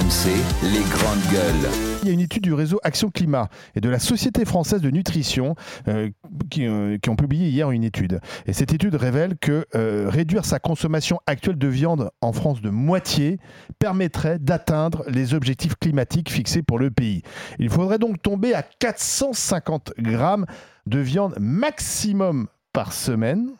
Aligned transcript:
Les 0.00 0.80
grandes 0.90 1.22
gueules. 1.30 1.70
Il 2.02 2.08
y 2.08 2.10
a 2.10 2.14
une 2.14 2.20
étude 2.20 2.42
du 2.42 2.54
réseau 2.54 2.80
Action 2.82 3.10
Climat 3.10 3.50
et 3.74 3.82
de 3.82 3.88
la 3.90 3.98
Société 3.98 4.46
française 4.46 4.80
de 4.80 4.88
nutrition 4.88 5.56
euh, 5.88 6.08
qui, 6.48 6.66
euh, 6.66 6.96
qui 6.96 7.10
ont 7.10 7.16
publié 7.16 7.50
hier 7.50 7.70
une 7.70 7.84
étude. 7.84 8.18
Et 8.46 8.54
cette 8.54 8.72
étude 8.72 8.94
révèle 8.94 9.36
que 9.36 9.66
euh, 9.74 10.08
réduire 10.08 10.46
sa 10.46 10.58
consommation 10.58 11.20
actuelle 11.26 11.58
de 11.58 11.68
viande 11.68 12.10
en 12.22 12.32
France 12.32 12.62
de 12.62 12.70
moitié 12.70 13.40
permettrait 13.78 14.38
d'atteindre 14.38 15.04
les 15.06 15.34
objectifs 15.34 15.74
climatiques 15.74 16.30
fixés 16.30 16.62
pour 16.62 16.78
le 16.78 16.90
pays. 16.90 17.20
Il 17.58 17.68
faudrait 17.68 17.98
donc 17.98 18.22
tomber 18.22 18.54
à 18.54 18.62
450 18.62 19.92
grammes 19.98 20.46
de 20.86 20.98
viande 20.98 21.34
maximum 21.38 22.48
par 22.72 22.92
semaine 22.92 23.50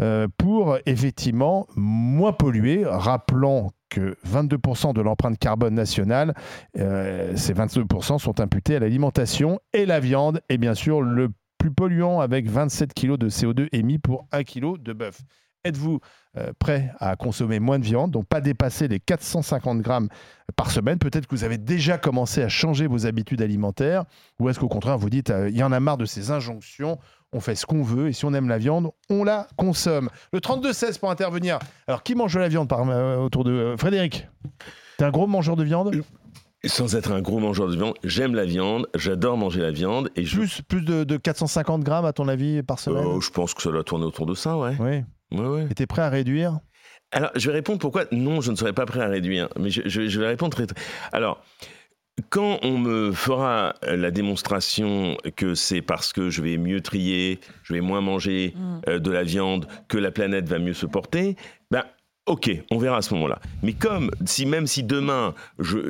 euh, 0.00 0.26
pour 0.38 0.78
effectivement 0.86 1.66
moins 1.76 2.32
polluer. 2.32 2.84
Rappelons 2.84 3.70
que 3.88 4.16
22% 4.26 4.92
de 4.92 5.00
l'empreinte 5.00 5.38
carbone 5.38 5.74
nationale, 5.74 6.34
euh, 6.78 7.36
ces 7.36 7.54
22% 7.54 8.18
sont 8.18 8.40
imputés 8.40 8.76
à 8.76 8.80
l'alimentation 8.80 9.60
et 9.72 9.86
la 9.86 10.00
viande 10.00 10.40
est 10.48 10.58
bien 10.58 10.74
sûr 10.74 11.00
le 11.00 11.30
plus 11.58 11.70
polluant 11.70 12.20
avec 12.20 12.48
27 12.48 12.92
kg 12.92 13.16
de 13.16 13.28
CO2 13.28 13.68
émis 13.72 13.98
pour 13.98 14.26
1 14.32 14.42
kg 14.42 14.82
de 14.82 14.92
bœuf. 14.92 15.20
Êtes-vous 15.66 16.00
euh, 16.36 16.52
prêt 16.58 16.92
à 16.98 17.16
consommer 17.16 17.58
moins 17.58 17.78
de 17.78 17.84
viande, 17.84 18.10
donc 18.10 18.26
pas 18.26 18.42
dépasser 18.42 18.86
les 18.86 19.00
450 19.00 19.80
grammes 19.80 20.08
par 20.56 20.70
semaine? 20.70 20.98
Peut-être 20.98 21.26
que 21.26 21.34
vous 21.34 21.44
avez 21.44 21.56
déjà 21.56 21.96
commencé 21.96 22.42
à 22.42 22.50
changer 22.50 22.86
vos 22.86 23.06
habitudes 23.06 23.40
alimentaires, 23.40 24.04
ou 24.38 24.50
est-ce 24.50 24.60
qu'au 24.60 24.68
contraire 24.68 24.98
vous 24.98 25.08
dites, 25.08 25.32
il 25.48 25.56
y 25.56 25.62
en 25.62 25.72
a 25.72 25.80
marre 25.80 25.96
de 25.96 26.04
ces 26.04 26.30
injonctions, 26.32 26.98
on 27.34 27.40
fait 27.40 27.54
ce 27.56 27.66
qu'on 27.66 27.82
veut, 27.82 28.08
et 28.08 28.12
si 28.12 28.24
on 28.24 28.32
aime 28.32 28.48
la 28.48 28.56
viande, 28.58 28.90
on 29.10 29.24
la 29.24 29.46
consomme. 29.56 30.08
Le 30.32 30.38
32-16 30.38 30.98
pour 30.98 31.10
intervenir. 31.10 31.58
Alors 31.86 32.02
qui 32.02 32.14
mange 32.14 32.32
de 32.34 32.38
la 32.40 32.48
viande 32.48 32.68
par, 32.68 32.88
euh, 32.88 33.16
autour 33.16 33.44
de... 33.44 33.50
euh, 33.52 33.76
Frédéric? 33.76 34.26
T'es 34.96 35.04
un 35.04 35.10
gros 35.10 35.26
mangeur 35.26 35.56
de 35.56 35.64
viande? 35.64 36.02
Sans 36.64 36.96
être 36.96 37.12
un 37.12 37.20
gros 37.20 37.40
mangeur 37.40 37.68
de 37.68 37.76
viande, 37.76 37.94
j'aime 38.04 38.34
la 38.34 38.46
viande, 38.46 38.86
j'adore 38.94 39.36
manger 39.36 39.60
la 39.60 39.70
viande 39.70 40.08
et 40.16 40.24
je, 40.24 40.36
plus, 40.38 40.62
plus 40.62 40.80
de, 40.82 41.04
de 41.04 41.16
450 41.18 41.82
grammes 41.82 42.06
à 42.06 42.14
ton 42.14 42.26
avis 42.28 42.62
par 42.62 42.78
semaine? 42.78 43.04
Euh, 43.06 43.20
je 43.20 43.30
pense 43.30 43.52
que 43.52 43.60
ça 43.60 43.70
doit 43.70 43.84
tourner 43.84 44.06
autour 44.06 44.24
de 44.24 44.34
ça, 44.34 44.56
ouais. 44.56 44.74
Oui. 44.80 45.38
ouais, 45.38 45.46
ouais. 45.46 45.66
Et 45.70 45.74
t'es 45.74 45.86
prêt 45.86 46.00
à 46.00 46.08
réduire? 46.08 46.58
Alors, 47.12 47.30
je 47.36 47.48
vais 47.50 47.54
répondre 47.54 47.78
pourquoi 47.78 48.04
non, 48.12 48.40
je 48.40 48.50
ne 48.50 48.56
serais 48.56 48.72
pas 48.72 48.86
prêt 48.86 49.00
à 49.00 49.08
réduire. 49.08 49.48
Mais 49.58 49.68
je, 49.70 49.82
je- 49.84 50.08
je 50.08 50.20
vais 50.20 50.26
répondre 50.26 50.52
très, 50.56 50.66
très- 50.66 50.80
Alors, 51.12 51.42
quand 52.30 52.58
on 52.62 52.78
me 52.78 53.12
fera 53.12 53.74
la 53.82 54.10
démonstration 54.10 55.16
que 55.36 55.54
c'est 55.54 55.82
parce 55.82 56.12
que 56.12 56.30
je 56.30 56.42
vais 56.42 56.56
mieux 56.56 56.80
trier, 56.80 57.40
je 57.62 57.74
vais 57.74 57.80
moins 57.80 58.00
manger 58.00 58.54
euh, 58.88 58.98
de 58.98 59.10
la 59.10 59.24
viande, 59.24 59.66
que 59.88 59.98
la 59.98 60.10
planète 60.10 60.48
va 60.48 60.58
mieux 60.58 60.74
se 60.74 60.86
porter, 60.86 61.36
ben. 61.70 61.84
Ok, 62.26 62.50
on 62.70 62.78
verra 62.78 62.96
à 62.96 63.02
ce 63.02 63.12
moment-là. 63.12 63.38
Mais 63.62 63.74
comme 63.74 64.10
si 64.24 64.46
même 64.46 64.66
si 64.66 64.82
demain 64.82 65.34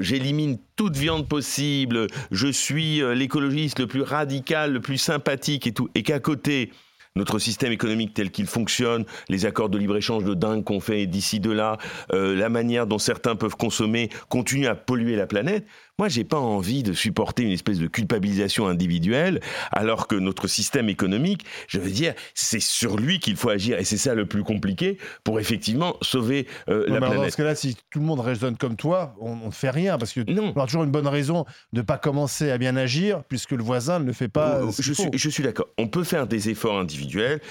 j'élimine 0.01 0.59
toute 0.75 0.97
viande 0.97 1.29
possible, 1.29 2.09
je 2.33 2.49
suis 2.49 3.01
euh, 3.01 3.15
l'écologiste 3.15 3.79
le 3.79 3.87
plus 3.87 4.03
radical, 4.03 4.73
le 4.73 4.81
plus 4.81 4.99
sympathique 4.99 5.69
et 5.69 5.73
tout, 5.73 5.89
et 5.95 6.03
qu'à 6.03 6.19
côté 6.19 6.73
notre 7.17 7.39
système 7.39 7.73
économique 7.73 8.13
tel 8.13 8.31
qu'il 8.31 8.47
fonctionne, 8.47 9.05
les 9.29 9.47
accords 9.47 9.69
de 9.69 9.79
libre-échange 9.79 10.25
de 10.25 10.35
dingue 10.35 10.65
qu'on 10.65 10.81
fait 10.81 11.07
d'ici 11.07 11.39
de 11.39 11.53
là, 11.53 11.79
euh, 12.13 12.35
la 12.35 12.49
manière 12.49 12.87
dont 12.89 12.99
certains 12.99 13.37
peuvent 13.37 13.57
consommer 13.57 14.09
continue 14.29 14.67
à 14.67 14.75
polluer 14.75 15.15
la 15.15 15.27
planète. 15.27 15.65
Moi, 15.97 16.09
j'ai 16.09 16.25
pas 16.25 16.41
envie 16.41 16.83
de 16.83 16.93
supporter 16.93 17.45
une 17.45 17.53
espèce 17.53 17.79
de 17.79 17.87
culpabilisation 17.87 18.67
individuelle, 18.67 19.39
alors 19.71 20.09
que 20.09 20.17
notre 20.17 20.49
système 20.49 20.89
économique, 20.89 21.45
je 21.69 21.79
veux 21.79 21.91
dire, 21.91 22.15
c'est 22.35 22.61
sur 22.61 22.97
lui 22.97 23.21
qu'il 23.21 23.37
faut 23.37 23.49
agir, 23.51 23.79
et 23.79 23.85
c'est 23.85 23.97
ça 23.97 24.17
le 24.17 24.27
plus 24.27 24.43
compliqué 24.43 24.99
pour 25.23 25.39
effectivement 25.39 25.97
sauver 26.03 26.49
euh, 26.69 26.79
Non, 26.79 26.81
la 26.81 26.89
mais 26.89 26.97
alors, 26.97 27.01
dans 27.11 27.15
planète. 27.15 27.31
ce 27.31 27.37
cas-là, 27.37 27.55
si 27.55 27.77
tout 27.91 28.01
le 28.01 28.05
monde 28.07 28.19
raisonne 28.19 28.57
comme 28.57 28.75
toi, 28.75 29.15
on 29.21 29.37
ne 29.37 29.51
fait 29.53 29.71
rien 29.71 29.97
parce 29.97 30.13
que 30.13 30.29
Non. 30.29 30.53
on 30.57 30.61
a 30.61 30.67
toujours 30.67 30.83
une 30.83 30.91
bonne 30.91 31.07
raison 31.07 31.45
de 31.73 31.79
ne 31.79 31.83
pas 31.87 31.97
commencer 31.97 32.51
à 32.51 32.59
bien 32.59 32.75
agir 32.77 33.23
puisque 33.29 33.53
le 33.53 33.63
voisin 33.63 34.01
ne 34.01 34.05
le 34.07 34.13
fait 34.13 34.27
pas. 34.29 34.63
Oh, 34.65 34.71
euh, 34.71 34.73
je, 34.77 34.93
suis, 34.93 35.05
faut. 35.05 35.11
je 35.15 35.29
suis 35.29 35.45
d'accord. 35.45 35.67
On 35.79 35.87
peut 35.87 36.03
faire 36.03 36.27
des 36.27 36.49
efforts 36.49 36.77
individuels, 36.77 37.04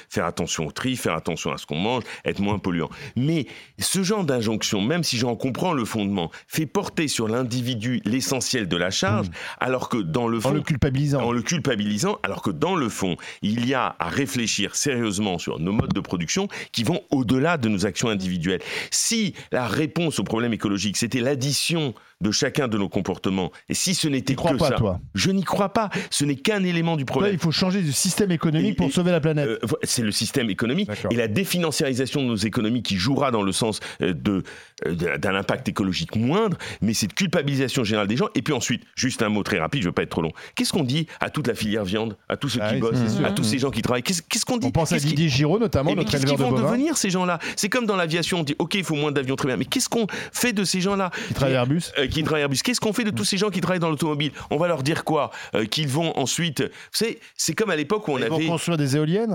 faire 0.09 0.25
attention 0.25 0.68
au 0.68 0.72
tri, 0.72 0.96
faire 0.96 1.16
attention 1.16 1.52
à 1.52 1.58
ce 1.58 1.66
qu'on 1.66 1.78
mange, 1.78 2.03
être 2.25 2.40
moins 2.40 2.59
polluant. 2.59 2.90
Mais 3.16 3.47
ce 3.80 4.03
genre 4.03 4.24
d'injonction, 4.24 4.81
même 4.81 5.03
si 5.03 5.18
j'en 5.18 5.36
comprends 5.36 5.74
le 5.74 5.86
fondement, 5.86 6.31
fait 6.47 6.66
porter 6.66 7.08
sur 7.08 7.28
l'individu 7.28 8.02
l'essentiel 8.06 8.68
de 8.68 8.78
la 8.78 8.90
charge, 8.91 9.28
alors 9.59 9.90
que 9.90 9.97
dans 9.97 10.28
le 10.28 10.38
En 10.38 10.41
fond, 10.41 10.52
le 10.52 10.62
culpabilisant. 10.62 11.22
en 11.22 11.31
le 11.31 11.41
culpabilisant, 11.41 12.18
alors 12.24 12.41
que 12.41 12.52
dans 12.52 12.75
le 12.75 12.90
fond, 12.90 13.16
il 13.41 13.66
y 13.68 13.74
a 13.74 13.96
à 14.00 14.09
réfléchir 14.09 14.75
sérieusement 14.75 15.38
sur 15.38 15.59
nos 15.59 15.72
modes 15.72 15.94
de 15.94 16.00
production 16.00 16.47
qui 16.72 16.84
vont 16.84 17.02
au-delà 17.12 17.58
de 17.58 17.70
nos 17.70 17.85
actions 17.85 18.09
individuelles. 18.09 18.62
Si 18.91 19.34
la 19.52 19.68
réponse 19.68 20.20
au 20.20 20.24
problème 20.24 20.53
écologique, 20.53 20.97
c'était 20.97 21.20
l'addition 21.22 21.94
de 22.22 22.31
chacun 22.31 22.70
de 22.70 22.78
nos 22.78 22.88
comportements, 22.88 23.52
et 23.68 23.74
si 23.74 23.94
ce 23.94 24.08
n'était 24.08 24.35
que 24.35 24.41
pas, 24.56 24.70
ça, 24.70 24.75
toi? 24.75 25.02
je 25.14 25.30
n'y 25.31 25.44
crois 25.44 25.74
pas. 25.74 25.90
Ce 26.09 26.24
n'est 26.24 26.38
qu'un 26.38 26.64
élément 26.64 26.96
du 26.96 27.03
problème. 27.03 27.34
il 27.34 27.40
faut 27.40 27.52
changer 27.52 27.81
de 27.81 27.91
système 27.91 28.31
économique 28.31 28.72
Et- 28.72 28.75
pour 28.75 28.88
et- 28.88 28.91
sauver 28.91 29.12
la 29.12 29.20
planète. 29.20 29.43
Euh, 29.48 29.58
c'est 29.84 30.02
le 30.02 30.12
système 30.12 30.50
économique 30.50 30.88
D'accord. 30.88 31.12
et 31.12 31.16
la 31.16 31.28
définanciarisation 31.28 32.22
de 32.22 32.28
nos 32.28 32.36
économies 32.36 32.84
qui 32.84 32.98
jouera 32.98 33.31
dans 33.31 33.42
le 33.44 33.52
sens 33.52 33.80
euh, 34.02 34.14
de, 34.14 34.44
euh, 34.86 34.94
de- 34.96 35.18
d'un 35.18 35.36
impact 35.36 35.68
écologique 35.70 36.16
moindre, 36.16 36.58
mais 36.81 36.94
cette 36.94 37.14
culpabilisation 37.14 37.84
générale 37.84 38.08
des 38.08 38.18
gens. 38.18 38.28
Et 38.36 38.42
puis 38.42 38.53
ensuite, 38.53 38.84
juste 38.96 39.22
un 39.22 39.30
mot 39.30 39.44
très 39.44 39.59
rapide, 39.59 39.82
je 39.82 39.88
ne 39.88 39.90
veux 39.90 39.94
pas 39.94 40.03
être 40.03 40.09
trop 40.09 40.22
long. 40.22 40.32
Qu'est-ce 40.56 40.72
qu'on 40.74 40.84
dit 40.84 41.08
à 41.20 41.30
toute 41.30 41.48
la 41.48 41.56
filière 41.56 41.86
viande, 41.86 42.18
à 42.30 42.38
tous 42.38 42.50
ceux 42.50 42.59
Ah 42.62 42.70
qui 42.70 42.76
oui, 42.76 42.82
bossent, 42.82 42.98
c'est 43.08 43.24
à 43.26 43.32
tous 43.32 43.44
ces 43.44 43.59
gens 43.59 43.72
qui 43.72 43.82
travaillent? 43.82 44.03
Qu'est-ce, 44.03 44.22
qu'est-ce 44.22 44.46
qu'on 44.46 44.58
dit? 44.58 44.68
On 44.68 44.72
pense 44.72 44.92
à 44.92 44.98
Didier 44.98 45.30
Giraud 45.30 45.59
notamment, 45.59 45.92
Eh, 45.92 45.96
notre 45.96 46.12
qu'est-ce 46.12 46.26
qu'ils 46.26 46.38
de 46.38 46.42
vont 46.44 46.50
bovins 46.52 46.72
devenir 46.72 46.98
ces 46.98 47.09
gens-là? 47.09 47.40
C'est 47.56 47.70
comme 47.70 47.86
dans 47.86 47.96
l'aviation, 47.96 48.40
on 48.40 48.44
dit 48.44 48.56
ok, 48.59 48.76
il 48.76 48.84
faut 48.84 48.96
moins 48.96 49.12
d'avions, 49.12 49.36
très 49.36 49.48
bien, 49.48 49.58
mais 49.58 49.66
qu'est-ce 49.66 49.90
qu'on 49.90 50.08
fait 50.32 50.53
de 50.53 50.64
ces 50.64 50.82
gens-là? 50.82 51.12
Qui 51.28 51.34
travaille 51.34 51.56
à 51.56 51.59
Airbus. 51.59 51.82
euh, 51.98 52.08
qui 52.08 52.24
travaillent 52.24 52.42
à 52.42 52.46
Airbus. 52.46 52.58
Qu'est-ce 52.64 52.80
qu'on 52.80 52.94
fait 52.94 53.03
de 53.03 53.12
tous 53.12 53.24
ces 53.26 53.38
gens 53.38 53.50
qui 53.50 53.62
travaillent 53.62 53.80
dans 53.80 53.90
l'automobile? 53.90 54.32
On 54.50 54.58
va 54.58 54.68
leur 54.68 54.84
dire 54.84 55.03
quoi 55.03 55.32
Euh, 55.56 55.66
Qu'ils 55.66 55.88
vont 55.88 56.18
ensuite. 56.18 56.62
Vous 56.62 56.68
savez, 56.92 57.20
c'est 57.36 57.53
comme 57.53 57.70
à 57.70 57.76
l'époque 57.76 58.08
où 58.08 58.12
on 58.12 58.18
Ils 58.18 58.26
vont 58.26 58.36
avait. 58.36 58.46
construire 58.48 58.78
des 58.78 58.96
éoliennes? 58.96 59.33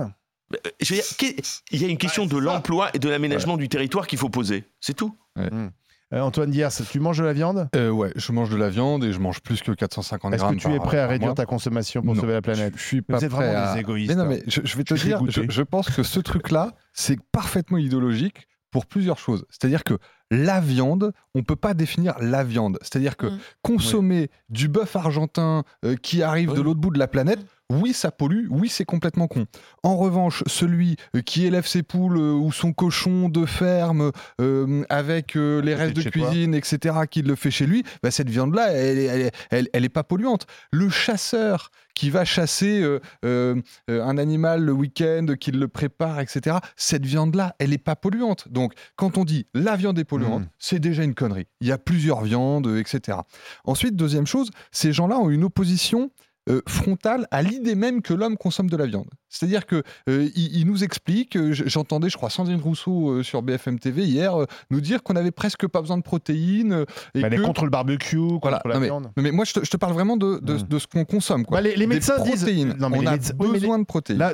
Je 0.81 0.93
veux 0.93 0.99
dire, 1.01 1.05
qu'est- 1.17 1.61
il 1.71 1.81
y 1.81 1.85
a 1.85 1.87
une 1.87 1.97
question 1.97 2.25
de 2.25 2.37
l'emploi 2.37 2.89
et 2.93 2.99
de 2.99 3.07
l'aménagement 3.09 3.57
du 3.57 3.69
territoire 3.69 4.07
qu'il 4.07 4.17
faut 4.19 4.29
poser. 4.29 4.63
C'est 4.81 4.95
tout. 4.95 5.15
Euh, 5.37 5.69
Antoine 6.11 6.49
Diers, 6.49 6.69
tu 6.91 6.99
manges 6.99 7.19
de 7.19 7.23
la 7.23 7.33
viande? 7.33 7.69
Euh, 7.75 7.91
ouais, 7.91 8.11
je 8.15 8.31
mange 8.31 8.49
de 8.49 8.55
la 8.55 8.69
viande 8.69 9.03
et 9.03 9.11
je 9.11 9.19
mange 9.19 9.41
plus 9.41 9.61
que 9.61 9.71
450 9.71 10.33
Est-ce 10.33 10.41
que 10.41 10.47
grammes. 10.47 10.57
tu 10.57 10.73
es 10.73 10.79
prêt 10.79 10.97
à 10.97 11.05
réduire 11.05 11.35
ta 11.35 11.45
consommation 11.45 12.01
pour 12.01 12.15
Non, 12.15 12.21
sauver 12.21 12.33
la 12.33 12.41
planète 12.41 12.73
Je, 12.75 12.81
je 12.81 12.85
suis 12.87 13.01
pas 13.03 13.17
Vous 13.19 13.25
êtes 13.25 13.29
prêt 13.31 13.45
vraiment 13.45 13.63
à... 13.67 13.73
des 13.75 13.79
égoïstes. 13.81 14.09
Mais 14.09 14.15
non, 14.15 14.23
hein. 14.23 14.27
mais 14.27 14.43
je, 14.47 14.61
je 14.63 14.75
vais 14.77 14.83
te 14.83 14.95
Je 14.95 15.03
dire, 15.03 15.21
je 15.29 15.61
pense 15.61 15.89
que 15.91 16.01
ce 16.01 16.19
truc-là, 16.19 16.73
c'est 16.93 17.19
parfaitement 17.31 17.77
idéologique 17.77 18.47
pour 18.71 18.87
plusieurs 18.87 19.19
choses. 19.19 19.45
C'est-à-dire 19.51 19.83
que 19.83 19.99
la 20.31 20.59
viande, 20.59 21.11
on 21.35 21.43
peut 21.43 21.55
pas 21.55 21.73
définir 21.73 22.15
la 22.19 22.43
viande. 22.43 22.77
C'est-à-dire 22.81 23.17
que 23.17 23.27
Mm. 23.27 23.39
consommer 23.61 24.29
du 24.49 24.67
bœuf 24.67 24.95
argentin 24.95 25.63
euh, 25.85 25.95
qui 25.95 26.21
arrive 26.23 26.53
de 26.53 26.61
l'autre 26.61 26.79
bout 26.79 26.91
de 26.91 26.99
la 26.99 27.07
planète, 27.07 27.39
oui, 27.71 27.93
ça 27.93 28.09
pollue, 28.09 28.47
oui, 28.49 28.67
c'est 28.67 28.83
complètement 28.85 29.27
con. 29.27 29.45
En 29.83 29.95
revanche, 29.95 30.43
celui 30.47 30.95
euh, 31.15 31.21
qui 31.21 31.45
élève 31.45 31.67
ses 31.67 31.83
poules 31.83 32.17
euh, 32.17 32.31
ou 32.33 32.51
son 32.51 32.73
cochon 32.73 33.29
de 33.29 33.45
ferme 33.45 34.11
euh, 34.41 34.83
avec 34.89 35.35
euh, 35.35 35.61
les 35.61 35.75
restes 35.75 35.95
de 35.95 36.01
toi. 36.01 36.11
cuisine, 36.11 36.55
etc., 36.55 36.95
qui 37.09 37.21
le 37.21 37.35
fait 37.35 37.51
chez 37.51 37.67
lui, 37.67 37.83
bah, 38.01 38.09
cette 38.09 38.29
viande-là, 38.29 38.71
elle, 38.71 38.97
est- 38.97 39.05
elle, 39.05 39.21
est- 39.21 39.31
elle, 39.51 39.67
elle 39.73 39.85
est 39.85 39.89
pas 39.89 40.03
polluante. 40.03 40.47
Le 40.71 40.89
chasseur 40.89 41.69
qui 41.93 42.09
va 42.09 42.23
chasser 42.25 42.81
un 43.23 44.17
animal 44.17 44.63
le 44.63 44.71
week-end, 44.71 45.25
qui 45.39 45.51
le 45.51 45.67
prépare, 45.67 46.19
etc., 46.21 46.57
cette 46.75 47.05
viande-là, 47.05 47.55
elle 47.59 47.73
est 47.73 47.77
pas 47.77 47.95
polluante. 47.97 48.47
Donc, 48.49 48.73
quand 48.95 49.17
on 49.17 49.25
dit 49.25 49.47
la 49.53 49.75
viande 49.75 49.99
est 49.99 50.05
polluante, 50.05 50.18
Mhm. 50.27 50.47
c'est 50.57 50.79
déjà 50.79 51.03
une 51.03 51.13
connerie. 51.15 51.47
Il 51.61 51.67
y 51.67 51.71
a 51.71 51.77
plusieurs 51.77 52.21
viandes, 52.21 52.67
euh, 52.67 52.79
etc. 52.79 53.19
Ensuite, 53.65 53.95
deuxième 53.95 54.27
chose, 54.27 54.49
ces 54.71 54.91
gens-là 54.93 55.17
ont 55.19 55.29
une 55.29 55.43
opposition 55.43 56.11
euh, 56.49 56.61
frontale 56.67 57.27
à 57.29 57.43
l'idée 57.43 57.75
même 57.75 58.01
que 58.01 58.11
l'homme 58.11 58.35
consomme 58.35 58.71
de 58.71 58.77
la 58.77 58.87
viande. 58.87 59.09
C'est-à-dire 59.27 59.67
que 59.67 59.83
euh, 60.09 60.29
nous 60.65 60.83
expliquent, 60.83 61.35
euh, 61.35 61.51
j'entendais, 61.53 62.09
je 62.09 62.17
crois, 62.17 62.31
Sandrine 62.31 62.59
Rousseau 62.61 63.21
sur 63.21 63.43
BFM 63.43 63.77
TV 63.77 64.03
hier 64.05 64.33
nous 64.71 64.81
dire 64.81 65.03
qu'on 65.03 65.15
avait 65.15 65.29
presque 65.29 65.67
pas 65.67 65.79
besoin 65.81 65.97
de 65.97 66.01
protéines 66.01 66.85
et 67.13 67.21
Bah, 67.21 67.27
Elle 67.27 67.33
est 67.35 67.37
que 67.37 67.41
contre 67.43 67.65
le 67.65 67.69
barbecue, 67.69 68.17
contre 68.17 68.39
voilà. 68.41 68.61
la 68.65 68.73
Non, 68.73 68.79
mais, 68.79 68.85
viande. 68.87 69.03
non, 69.15 69.21
mais 69.23 69.31
moi, 69.31 69.45
je 69.45 69.53
te, 69.53 69.63
je 69.63 69.69
te 69.69 69.77
parle 69.77 69.93
vraiment 69.93 70.17
de, 70.17 70.39
de, 70.41 70.57
de 70.57 70.79
ce 70.79 70.87
qu'on 70.87 71.05
consomme. 71.05 71.45
Quoi. 71.45 71.57
Bah, 71.57 71.61
les, 71.61 71.71
les 71.73 71.77
Des 71.81 71.87
médecins 71.87 72.17
disent. 72.23 72.37
protéines. 72.43 72.75
Non, 72.79 72.89
mais 72.89 72.97
on 72.97 73.01
les 73.01 73.07
a 73.07 73.11
médecins- 73.11 73.33
oui, 73.39 73.51
besoin 73.51 73.77
de 73.77 73.83
protéines. 73.83 74.17
Là, 74.17 74.33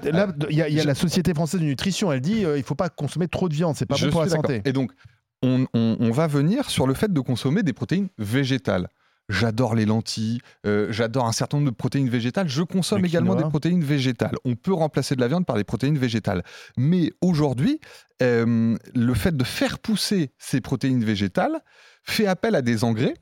il 0.49 0.55
y, 0.55 0.61
a- 0.61 0.69
il 0.69 0.75
y 0.75 0.79
a 0.79 0.83
je- 0.83 0.87
la 0.87 0.95
Société 0.95 1.33
française 1.33 1.59
de 1.59 1.65
nutrition, 1.65 2.13
elle 2.13 2.21
dit 2.21 2.45
il 2.55 2.63
faut 2.63 2.75
pas 2.75 2.87
consommer 2.87 3.27
trop 3.27 3.49
de 3.49 3.53
viande, 3.55 3.75
c'est 3.75 3.85
pas 3.87 3.95
bon 3.99 4.09
pour 4.09 4.21
la 4.21 4.29
santé. 4.29 4.61
Et 4.63 4.71
donc, 4.71 4.91
on, 5.43 5.65
on- 5.73 5.97
on 5.99 6.11
va 6.11 6.27
venir 6.27 6.69
sur 6.69 6.87
le 6.87 6.93
fait 6.93 7.11
de 7.11 7.19
consommer 7.19 7.63
des 7.63 7.73
protéines 7.73 8.09
végétales. 8.17 8.87
J'adore 9.27 9.73
les 9.73 9.85
lentilles, 9.85 10.39
euh, 10.67 10.91
j'adore 10.91 11.25
un 11.25 11.31
certain 11.31 11.57
nombre 11.57 11.71
de 11.71 11.75
protéines 11.75 12.09
végétales. 12.09 12.47
Je 12.47 12.61
consomme 12.61 13.01
Le 13.01 13.07
également 13.07 13.33
des 13.33 13.41
protéines 13.49 13.83
végétales. 13.83 14.35
On 14.45 14.55
peut 14.55 14.73
remplacer 14.73 15.15
de 15.15 15.21
la 15.21 15.27
viande 15.27 15.47
par 15.47 15.55
des 15.55 15.63
protéines 15.63 15.97
végétales. 15.97 16.43
Mais 16.77 17.11
aujourd'hui, 17.21 17.79
euh, 18.21 18.77
le 18.93 19.13
fait 19.15 19.35
de 19.35 19.43
faire 19.43 19.79
pousser 19.79 20.31
ces 20.37 20.61
protéines 20.61 21.03
végétales 21.03 21.59
fait 22.03 22.27
appel 22.27 22.53
à 22.53 22.61
des 22.61 22.83
engrais 22.83 23.15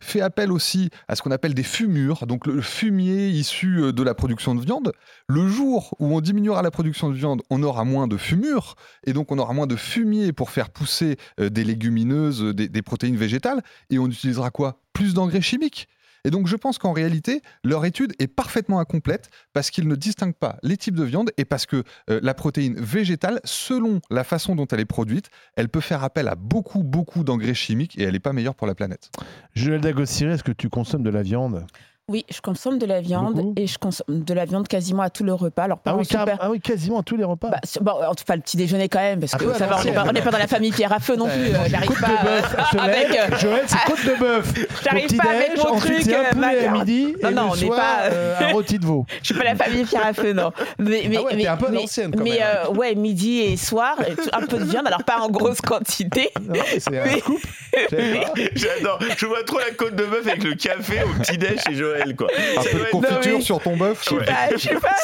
fait 0.00 0.20
appel 0.20 0.50
aussi 0.50 0.90
à 1.08 1.16
ce 1.16 1.22
qu'on 1.22 1.30
appelle 1.30 1.54
des 1.54 1.62
fumures, 1.62 2.26
donc 2.26 2.46
le 2.46 2.60
fumier 2.60 3.28
issu 3.28 3.80
euh, 3.80 3.92
de 3.92 4.02
la 4.02 4.14
production 4.14 4.54
de 4.54 4.60
viande. 4.60 4.92
Le 5.28 5.46
jour 5.48 5.94
où 5.98 6.14
on 6.14 6.20
diminuera 6.20 6.62
la 6.62 6.70
production 6.70 7.10
de 7.10 7.14
viande, 7.14 7.42
on 7.50 7.62
aura 7.62 7.84
moins 7.84 8.08
de 8.08 8.16
fumure, 8.16 8.76
et 9.06 9.12
donc 9.12 9.30
on 9.30 9.38
aura 9.38 9.52
moins 9.52 9.66
de 9.66 9.76
fumier 9.76 10.32
pour 10.32 10.50
faire 10.50 10.70
pousser 10.70 11.16
euh, 11.38 11.50
des 11.50 11.64
légumineuses, 11.64 12.42
euh, 12.42 12.54
des 12.54 12.82
protéines 12.82 13.16
végétales, 13.16 13.62
et 13.90 13.98
on 13.98 14.06
utilisera 14.06 14.50
quoi? 14.50 14.80
Plus 14.92 15.14
d'engrais 15.14 15.42
chimiques. 15.42 15.88
Et 16.24 16.30
donc 16.30 16.46
je 16.46 16.56
pense 16.56 16.78
qu'en 16.78 16.92
réalité, 16.92 17.42
leur 17.64 17.84
étude 17.84 18.14
est 18.18 18.28
parfaitement 18.28 18.80
incomplète 18.80 19.30
parce 19.52 19.70
qu'ils 19.70 19.88
ne 19.88 19.94
distinguent 19.94 20.34
pas 20.34 20.56
les 20.62 20.76
types 20.76 20.94
de 20.94 21.04
viande 21.04 21.30
et 21.36 21.44
parce 21.44 21.66
que 21.66 21.82
euh, 22.08 22.20
la 22.22 22.34
protéine 22.34 22.74
végétale, 22.78 23.40
selon 23.44 24.00
la 24.10 24.24
façon 24.24 24.54
dont 24.54 24.66
elle 24.66 24.80
est 24.80 24.84
produite, 24.84 25.30
elle 25.56 25.68
peut 25.68 25.80
faire 25.80 26.04
appel 26.04 26.28
à 26.28 26.34
beaucoup, 26.34 26.82
beaucoup 26.82 27.24
d'engrais 27.24 27.54
chimiques 27.54 27.98
et 27.98 28.02
elle 28.02 28.12
n'est 28.12 28.20
pas 28.20 28.32
meilleure 28.32 28.54
pour 28.54 28.66
la 28.66 28.74
planète. 28.74 29.10
Joël 29.54 29.80
Dagossiré, 29.80 30.32
est-ce 30.32 30.44
que 30.44 30.52
tu 30.52 30.68
consommes 30.68 31.02
de 31.02 31.10
la 31.10 31.22
viande? 31.22 31.66
Oui, 32.10 32.26
je 32.28 32.40
consomme 32.40 32.78
de 32.78 32.86
la 32.86 33.00
viande 33.00 33.34
Beaucoup 33.34 33.54
et 33.56 33.68
je 33.68 33.78
consomme 33.78 34.04
de 34.24 34.34
la 34.34 34.44
viande 34.44 34.66
quasiment 34.66 35.02
à 35.02 35.10
tout 35.10 35.22
le 35.22 35.32
repas. 35.32 35.62
Alors, 35.62 35.78
pas 35.78 35.92
ah 35.92 35.96
oui, 35.96 36.04
super- 36.04 36.38
ah 36.40 36.50
oui, 36.50 36.60
quasiment 36.60 36.98
à 36.98 37.02
tous 37.04 37.16
les 37.16 37.22
repas. 37.22 37.50
Bah, 37.50 37.60
bon, 37.80 37.92
en 37.92 38.14
tout 38.16 38.24
cas, 38.24 38.34
le 38.34 38.42
petit 38.42 38.56
déjeuner 38.56 38.88
quand 38.88 38.98
même, 38.98 39.20
parce 39.20 39.34
Un 39.34 39.38
que 39.38 39.54
ça 39.54 39.66
va, 39.66 39.78
on 39.80 39.84
n'est 40.12 40.20
pas, 40.22 40.30
dans 40.32 40.38
la 40.38 40.48
famille 40.48 40.72
Pierre 40.72 40.92
à 40.92 40.98
feu 40.98 41.14
non 41.14 41.26
plus. 41.28 41.34
euh, 41.54 41.58
J'arrive 41.68 41.88
côte 41.88 42.00
pas 42.00 42.08
de 42.08 42.24
bœuf, 42.24 42.56
euh, 42.58 42.62
Joël, 42.72 42.90
avec. 42.90 43.18
euh, 43.18 43.38
Joël, 43.38 43.62
c'est 43.66 43.78
côte 43.86 44.04
de 44.04 44.18
bœuf. 44.18 44.52
J'arrive 44.84 45.16
pas 45.16 45.30
avec 45.30 45.56
mon 45.56 45.78
truc, 45.78 46.08
euh, 46.08 46.24
à 46.68 46.72
midi 46.78 47.14
Non, 47.22 47.28
et 47.28 47.32
non, 47.32 47.42
le 47.44 47.50
on 47.50 47.54
n'est 47.54 47.66
soir, 47.66 47.76
pas, 47.78 48.02
euh, 48.12 48.34
un 48.40 48.52
rôti 48.52 48.78
de 48.80 48.86
veau. 48.86 49.06
Je 49.22 49.26
suis 49.26 49.34
pas 49.34 49.44
la 49.44 49.54
famille 49.54 49.84
Pierre 49.84 50.06
à 50.06 50.12
feu, 50.12 50.32
non. 50.32 50.50
Mais, 50.78 51.04
mais, 51.08 51.16
Ah 51.18 51.22
ouais, 51.22 51.36
mais- 51.36 51.46
un 51.46 51.56
peu 51.56 51.66
mais- 51.70 51.80
l'ancienne, 51.82 52.10
quand 52.12 52.24
Mais 52.24 52.30
même. 52.30 52.42
euh, 52.66 52.70
ouais, 52.72 52.94
midi 52.96 53.38
et 53.40 53.56
soir, 53.56 53.94
un 54.32 54.46
peu 54.46 54.58
de 54.58 54.64
viande, 54.64 54.88
alors 54.88 55.04
pas 55.04 55.20
en 55.20 55.28
grosse 55.30 55.60
quantité. 55.60 56.30
Non, 56.40 56.54
mais 56.72 56.80
c'est 56.80 56.98
un 56.98 57.04
pas. 57.04 57.88
J'adore. 58.54 58.98
Je 59.16 59.26
vois 59.26 59.44
trop 59.44 59.58
la 59.58 59.70
côte 59.76 59.94
de 59.94 60.04
bœuf 60.04 60.26
avec 60.26 60.42
le 60.42 60.54
café 60.54 61.02
au 61.04 61.20
petit 61.22 61.38
déj 61.38 61.60
chez 61.66 61.74
Joël, 61.74 61.99
quoi. 62.16 62.28
Un 62.58 62.62
peu 62.62 62.78
de 62.78 62.84
confiture 62.90 63.38
mais- 63.38 63.40
sur 63.44 63.60
ton 63.60 63.76
bœuf. 63.76 64.02
Je 64.04 64.08
sais 64.10 64.16
pas, 64.24 64.48
je 64.52 64.58
sais 64.58 64.74
pas. 64.76 64.96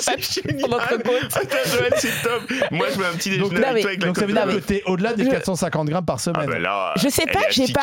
C'est 0.00 0.42
génial. 0.42 0.70
Attends, 0.74 1.12
c'est 1.96 2.22
top. 2.22 2.42
Moi, 2.70 2.86
je 2.94 2.98
mets 2.98 3.06
un 3.06 3.12
petit 3.12 3.38
Donc, 3.38 3.50
déjeuner 3.50 3.60
non, 3.66 3.70
avec 3.70 3.82
toi 3.82 3.90
avec 3.90 4.00
la 4.00 4.06
Donc 4.06 4.16
ça 4.16 4.22
côte 4.26 4.30
veut 4.30 4.52
dire 4.52 4.60
que 4.60 4.66
t'es 4.66 4.82
au-delà 4.86 5.12
des 5.14 5.24
Je- 5.24 5.30
450 5.30 5.88
grammes 5.88 6.04
par 6.04 6.16
Ah 6.16 6.22
semaine. 6.22 6.46
ben 6.46 6.62
là, 6.62 6.92
Je 6.96 7.08
sais 7.08 7.26
pas, 7.26 7.40
j'ai 7.50 7.66
6 7.66 7.72
pas-. 7.72 7.82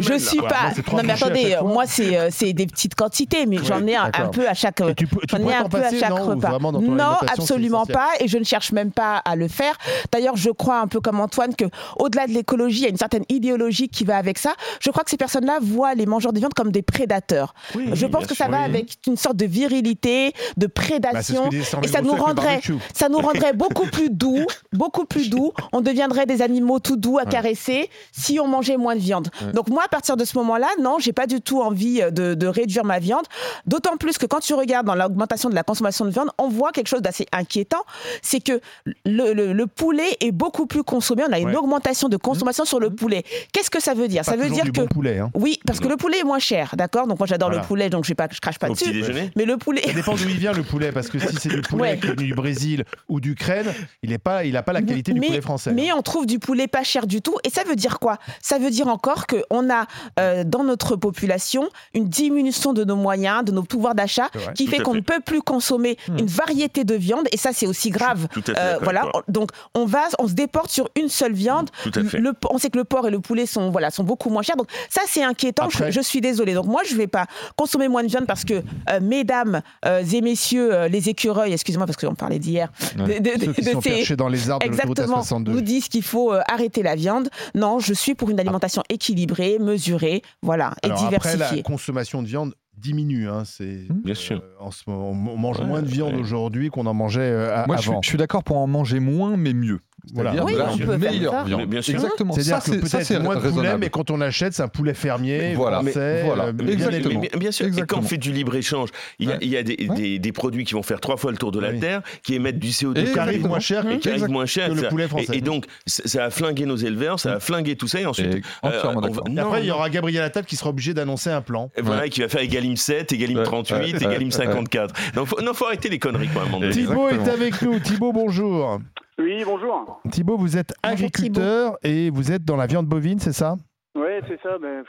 Je 0.00 0.18
suis 0.18 0.40
pas. 0.40 0.70
Non 0.92 1.02
mais 1.04 1.12
attendez, 1.12 1.56
moi 1.64 1.84
c'est 1.86 2.16
euh, 2.16 2.28
c'est 2.30 2.52
des 2.52 2.66
petites 2.66 2.94
quantités, 2.94 3.46
mais 3.46 3.58
j'en 3.58 3.86
ai 3.86 3.96
un, 3.96 4.10
peu 4.32 4.48
à 4.48 4.54
chaque. 4.54 4.82
Tu 4.96 5.06
pourrais 5.06 5.54
un 5.54 5.62
t'en 5.64 5.68
peu 5.68 5.78
à 5.78 5.82
passer, 5.82 6.00
chaque 6.00 6.10
non, 6.10 6.80
non, 6.80 7.16
absolument 7.20 7.86
pas, 7.86 8.08
et 8.20 8.28
je 8.28 8.38
ne 8.38 8.44
cherche 8.44 8.72
même 8.72 8.92
pas 8.92 9.16
à 9.16 9.36
le 9.36 9.48
faire. 9.48 9.76
D'ailleurs, 10.12 10.36
je 10.36 10.50
crois 10.50 10.78
un 10.80 10.86
peu 10.86 11.00
comme 11.00 11.20
Antoine 11.20 11.54
que 11.54 11.64
au-delà 11.98 12.26
de 12.26 12.32
l'écologie, 12.32 12.78
il 12.80 12.82
y 12.82 12.86
a 12.86 12.90
une 12.90 12.96
certaine 12.96 13.24
idéologie 13.28 13.88
qui 13.88 14.04
va 14.04 14.16
avec 14.16 14.38
ça. 14.38 14.54
Je 14.80 14.90
crois 14.90 15.04
que 15.04 15.10
ces 15.10 15.16
personnes-là 15.16 15.58
voient 15.60 15.94
les 15.94 16.06
mangeurs 16.06 16.32
de 16.32 16.38
viande 16.38 16.54
comme 16.54 16.70
des 16.72 16.82
prédateurs. 16.82 17.54
Oui, 17.74 17.90
je 17.92 18.06
pense 18.06 18.26
que 18.26 18.34
ça 18.34 18.44
sûr, 18.44 18.52
va 18.52 18.58
oui. 18.60 18.64
avec 18.64 18.96
une 19.06 19.16
sorte 19.16 19.36
de 19.36 19.46
virilité, 19.46 20.32
de 20.56 20.66
Bah, 20.66 20.72
prédation. 20.74 21.50
et 21.50 21.62
ça 21.88 22.02
nous 22.02 22.14
rendrait, 22.14 22.60
ça 22.94 23.08
nous 23.08 23.18
rendrait 23.18 23.52
beaucoup 23.52 23.86
plus 23.86 24.10
doux, 24.10 24.44
beaucoup 24.72 25.04
plus 25.04 25.30
doux. 25.30 25.52
On 25.72 25.80
deviendrait 25.80 26.26
des 26.26 26.42
animaux 26.42 26.78
tout 26.78 26.96
doux 26.96 27.18
à 27.18 27.24
caresser 27.24 27.88
si 28.12 28.38
on 28.40 28.46
mangeait 28.48 28.76
moins 28.76 28.94
de 28.94 29.00
viande. 29.00 29.28
Donc 29.54 29.68
moi, 29.68 29.82
à 29.84 29.88
partir 29.88 30.16
de 30.16 30.24
ce 30.24 30.36
moment-là, 30.38 30.68
non, 30.80 30.96
j'ai 30.98 31.12
pas 31.12 31.26
du 31.26 31.40
tout 31.40 31.60
envie 31.62 32.00
de, 32.10 32.34
de 32.34 32.46
réduire 32.46 32.84
ma 32.84 32.98
viande. 32.98 33.24
D'autant 33.66 33.96
plus 33.96 34.18
que 34.18 34.26
quand 34.26 34.40
tu 34.40 34.54
regardes 34.54 34.86
dans 34.86 34.94
l'augmentation 34.94 35.48
de 35.50 35.54
la 35.54 35.62
consommation 35.62 36.04
de 36.04 36.10
viande, 36.10 36.30
on 36.38 36.48
voit 36.48 36.72
quelque 36.72 36.88
chose 36.88 37.02
d'assez 37.02 37.26
inquiétant, 37.32 37.82
c'est 38.22 38.40
que 38.40 38.60
le, 39.04 39.32
le- 39.32 39.52
le 39.52 39.66
poulet 39.66 40.16
est 40.20 40.32
beaucoup 40.32 40.66
plus 40.66 40.82
consommé. 40.82 41.22
On 41.28 41.32
a 41.32 41.38
une 41.38 41.48
Ouais. 41.48 41.56
augmentation 41.56 42.08
de 42.08 42.16
consommation 42.16 42.64
sur 42.64 42.80
le 42.80 42.90
poulet. 42.90 43.24
Qu'est-ce 43.52 43.68
que 43.70 43.80
ça 43.80 43.94
veut 43.94 44.08
dire? 44.08 44.22
Pas 44.24 44.30
Ça 44.32 44.36
veut 44.36 44.48
dire 44.48 44.64
que 44.64 44.70
bon 44.70 44.86
poulet. 44.86 45.18
hein. 45.18 45.30
oui, 45.34 45.58
parce 45.66 45.80
que 45.80 45.88
le 45.88 45.96
poulet 45.96 46.18
est 46.20 46.24
moins 46.24 46.38
cher, 46.38 46.74
d'accord? 46.76 47.06
Donc 47.06 47.18
moi 47.18 47.26
j'adore 47.26 47.48
Voilà. 47.50 47.61
le 47.61 47.61
poulet, 47.62 47.90
donc 47.90 48.04
je 48.04 48.12
je 48.12 48.40
crache 48.40 48.58
pas 48.58 48.68
Au 48.70 48.74
petit 48.74 48.84
dessus. 48.90 49.00
déjeuner 49.00 49.30
Mais 49.36 49.44
le 49.44 49.56
poulet. 49.56 49.82
Ça 49.84 49.92
dépend 49.92 50.14
d'où 50.14 50.28
il 50.28 50.36
vient 50.38 50.52
le 50.52 50.62
poulet, 50.62 50.92
parce 50.92 51.08
que 51.08 51.18
si 51.18 51.34
c'est 51.40 51.48
du 51.48 51.60
poulet 51.62 51.82
Ouais. 51.82 51.98
qui 51.98 52.06
vient 52.06 52.14
du 52.14 52.34
Brésil 52.34 52.84
ou 53.08 53.20
d'Ukraine, 53.20 53.66
il 54.02 54.10
n'a 54.10 54.18
pas, 54.18 54.44
il 54.44 54.56
a 54.56 54.62
pas 54.62 54.72
la 54.72 54.82
qualité 54.82 55.12
du 55.12 55.20
poulet 55.20 55.40
français. 55.40 55.70
hein. 55.70 55.74
mais 55.76 55.92
on 55.92 56.02
trouve 56.02 56.26
du 56.26 56.38
poulet 56.38 56.66
pas 56.68 56.82
cher 56.84 57.06
du 57.06 57.22
tout. 57.22 57.36
Et 57.44 57.50
ça 57.50 57.64
veut 57.64 57.76
dire 57.76 57.98
quoi? 57.98 58.18
Ça 58.40 58.58
veut 58.58 58.70
dire 58.70 58.88
encore 58.88 59.26
qu'on 59.26 59.70
a 59.70 59.86
euh, 60.20 60.44
dans 60.44 60.64
notre 60.64 60.96
population 60.96 61.68
une 61.94 62.08
diminution 62.08 62.72
de 62.72 62.84
nos 62.84 62.96
moyens, 62.96 63.44
de 63.44 63.52
nos 63.52 63.62
pouvoirs 63.62 63.94
d'achat, 63.94 64.28
qui 64.54 64.66
fait 64.66 64.78
qu'on 64.80 64.94
ne 64.94 65.00
peut 65.00 65.20
plus 65.24 65.40
consommer 65.42 65.96
une 66.18 66.26
variété 66.26 66.84
de 66.84 66.94
viande. 66.94 67.26
Et 67.32 67.36
ça, 67.36 67.50
c'est 67.52 67.66
aussi 67.66 67.90
grave. 67.90 68.28
Tout 68.32 68.40
à 68.48 68.54
fait 68.54 68.60
Euh, 68.60 68.78
voilà. 68.82 69.04
Donc 69.28 69.50
on 69.74 69.86
va, 69.86 70.04
on 70.18 70.28
se 70.28 70.34
déporte 70.34 70.70
sur 70.70 70.88
une 70.96 71.08
seule 71.08 71.32
viande. 71.32 71.70
Tout 71.82 71.92
à 71.98 72.04
fait. 72.04 72.18
Le- 72.18 72.32
on 72.50 72.58
sait 72.58 72.70
que 72.70 72.78
le 72.78 72.84
porc 72.84 73.06
et 73.08 73.10
le 73.10 73.20
poulet 73.20 73.46
sont, 73.46 73.70
voilà, 73.70 73.90
sont 73.90 74.04
beaucoup 74.04 74.30
moins 74.30 74.42
chers. 74.42 74.56
Donc 74.56 74.68
ça, 74.88 75.00
c'est 75.06 75.22
inquiétant. 75.22 75.68
Je- 75.70 75.76
Après- 75.78 75.92
Je, 75.92 76.00
suis 76.00 76.20
désolée. 76.20 76.54
Donc 76.54 76.66
moi, 76.66 76.82
je 76.84 76.94
vais 76.96 77.06
pas 77.06 77.26
consommer 77.56 77.88
moins 77.88 78.02
de 78.02 78.08
viande 78.08 78.26
parce 78.26 78.44
que, 78.44 78.54
euh, 78.54 79.00
mesdames 79.00 79.60
euh, 79.84 80.02
et 80.04 80.20
messieurs, 80.20 80.74
euh, 80.74 80.88
les 80.88 81.08
écureuils, 81.08 81.52
excusez-moi 81.52 81.86
parce 81.86 81.96
qu'on 81.98 82.14
parlait 82.14 82.38
d'hier, 82.38 82.70
Ouais. 82.98 83.20
de- 83.20 83.24
de- 83.38 83.44
Ceux 83.44 83.52
qui 83.52 83.62
de 83.62 83.70
sont 83.70 83.80
ces- 83.80 83.90
perchés 83.90 84.16
dans 84.16 84.28
les 84.28 84.50
arbres 84.50 84.64
de 84.66 84.70
l'autoroute 84.72 84.98
Exactement. 84.98 85.22
A62. 85.22 85.52
Nous 85.52 85.60
disent 85.60 85.88
qu'il 85.88 86.02
faut 86.02 86.32
euh, 86.32 86.40
arrêter 86.48 86.82
la 86.82 86.94
viande. 86.94 87.28
Non, 87.54 87.78
je 87.78 87.92
suis 87.94 88.14
pour 88.14 88.30
une 88.30 88.40
alimentation 88.40 88.82
équilibrée, 88.88 89.58
mesurée, 89.60 90.22
voilà, 90.42 90.74
et 90.82 90.86
Alors 90.86 90.98
après, 91.04 91.18
diversifiée. 91.18 91.56
la 91.58 91.62
consommation 91.62 92.22
de 92.22 92.28
viande 92.28 92.54
diminue. 92.76 93.28
hein, 93.28 93.42
c'est, 93.44 93.86
Bien 94.04 94.14
sûr. 94.14 94.38
euh, 94.42 94.64
en 94.64 94.70
ce 94.70 94.82
moment, 94.86 95.10
on 95.10 95.36
mange 95.36 95.58
Ouais, 95.60 95.66
moins 95.66 95.82
de 95.82 95.86
viande 95.88 96.14
ouais. 96.14 96.20
aujourd'hui 96.20 96.70
qu'on 96.70 96.86
en 96.86 96.94
mangeait 96.94 97.20
euh, 97.20 97.54
a- 97.62 97.66
Moi, 97.66 97.76
je 97.76 97.82
suis, 97.82 97.90
avant. 97.90 98.02
je 98.02 98.08
suis 98.08 98.18
d'accord 98.18 98.42
pour 98.42 98.56
en 98.58 98.66
manger 98.66 98.98
moins, 98.98 99.36
mais 99.36 99.52
mieux. 99.52 99.80
Voilà. 100.14 100.44
Oui, 100.44 100.54
on 100.58 100.76
peut 100.78 100.84
faire 100.86 100.98
meilleure 100.98 101.32
ça. 101.32 101.44
viande. 101.44 101.66
Bien 101.66 101.80
sûr. 101.82 101.94
Exactement. 101.94 102.32
C'est-à-dire 102.34 102.56
Ça, 102.56 102.60
que 102.60 102.64
c'est- 102.80 102.86
ça, 102.88 102.96
peut-être 102.98 103.06
c'est 103.06 103.18
moins 103.20 103.36
de 103.36 103.48
poulet, 103.48 103.78
mais 103.78 103.88
quand 103.88 104.10
on 104.10 104.16
l'achète, 104.16 104.52
c'est 104.52 104.62
un 104.62 104.68
poulet 104.68 104.94
fermier, 104.94 105.54
Voilà. 105.54 105.80
français, 105.80 106.22
Voilà. 106.24 106.44
euh, 106.46 106.52
bien 106.52 106.66
Exactement. 106.72 107.20
bien 107.38 107.50
sûr, 107.52 107.66
et 107.66 107.68
quand 107.68 107.74
Exactement. 107.74 108.00
on 108.00 108.04
fait 108.04 108.16
du 108.16 108.32
libre-échange, 108.32 108.88
il 109.20 109.28
y 109.28 109.30
a, 109.30 109.34
Ouais. 109.34 109.38
il 109.42 109.48
y 109.48 109.56
a 109.56 109.62
des, 109.62 109.86
Ouais. 109.88 109.94
des- 109.96 110.18
des 110.18 110.32
produits 110.32 110.64
qui 110.64 110.74
vont 110.74 110.82
faire 110.82 111.00
trois 111.00 111.16
fois 111.16 111.30
le 111.30 111.36
tour 111.36 111.52
de 111.52 111.60
la 111.60 111.70
Oui. 111.70 111.78
Terre, 111.80 112.02
qui 112.24 112.34
émettent 112.34 112.58
du 112.58 112.70
CO2 112.72 113.00
Et 113.00 113.04
qui 113.04 113.18
arrive 113.18 113.28
Exactement. 113.36 113.48
moins 113.48 113.60
cher 113.60 113.86
et 113.90 113.98
qui 113.98 114.08
arrivent 114.08 114.22
Exact. 114.22 114.32
moins 114.32 114.46
cher. 114.46 114.68
que 114.68 114.74
le 114.74 114.88
poulet 114.88 115.06
français. 115.08 115.34
Et, 115.34 115.38
et 115.38 115.40
donc, 115.40 115.66
ça 115.86 116.24
a 116.24 116.30
flingué 116.30 116.66
nos 116.66 116.76
éleveurs, 116.76 117.20
ça 117.20 117.34
a 117.34 117.40
flingué 117.40 117.76
tout 117.76 117.86
ça, 117.88 118.00
et 118.00 118.06
ensuite. 118.06 118.34
Et 118.34 118.42
on 118.62 118.68
va- 118.70 119.10
non, 119.30 119.42
après, 119.46 119.60
il 119.62 119.66
y 119.66 119.68
non. 119.68 119.74
aura 119.76 119.88
Gabriel 119.90 120.22
Attal 120.24 120.44
qui 120.44 120.56
sera 120.56 120.70
obligé 120.70 120.94
d'annoncer 120.94 121.30
un 121.30 121.42
plan. 121.42 121.70
Et 121.76 121.82
Voilà, 121.82 122.08
qui 122.08 122.20
va 122.20 122.28
faire 122.28 122.40
Egalim 122.42 122.76
7, 122.76 123.12
Egalim 123.12 123.38
Ouais, 123.38 123.44
38, 123.44 123.92
ouais, 123.94 123.98
Egalim 124.02 124.28
ouais, 124.28 124.30
54. 124.34 124.94
Donc, 125.14 125.26
faut, 125.28 125.40
non, 125.42 125.54
faut 125.54 125.66
arrêter 125.66 125.88
les 125.88 125.98
conneries, 125.98 126.28
quoi, 126.28 126.42
à 126.42 126.44
un 126.44 126.48
moment 126.48 126.60
donné. 126.60 126.72
Thibaut 126.72 127.08
est 127.08 127.14
Exactement. 127.14 127.34
avec 127.42 127.62
nous. 127.62 127.78
Thibaut, 127.78 128.12
bonjour. 128.12 128.80
Oui, 129.18 129.42
bonjour. 129.44 130.00
Thibaut, 130.10 130.36
vous 130.36 130.56
êtes 130.56 130.72
Bonjour, 130.82 130.92
agriculteur 130.94 131.78
et 131.82 132.10
vous 132.10 132.32
êtes 132.32 132.44
dans 132.44 132.56
la 132.56 132.66
viande 132.66 132.86
bovine, 132.86 133.18
c'est 133.18 133.32
ça? 133.32 133.56
Oui, 133.94 134.08
c'est 134.26 134.40
ça. 134.42 134.56
Ben, 134.58 134.82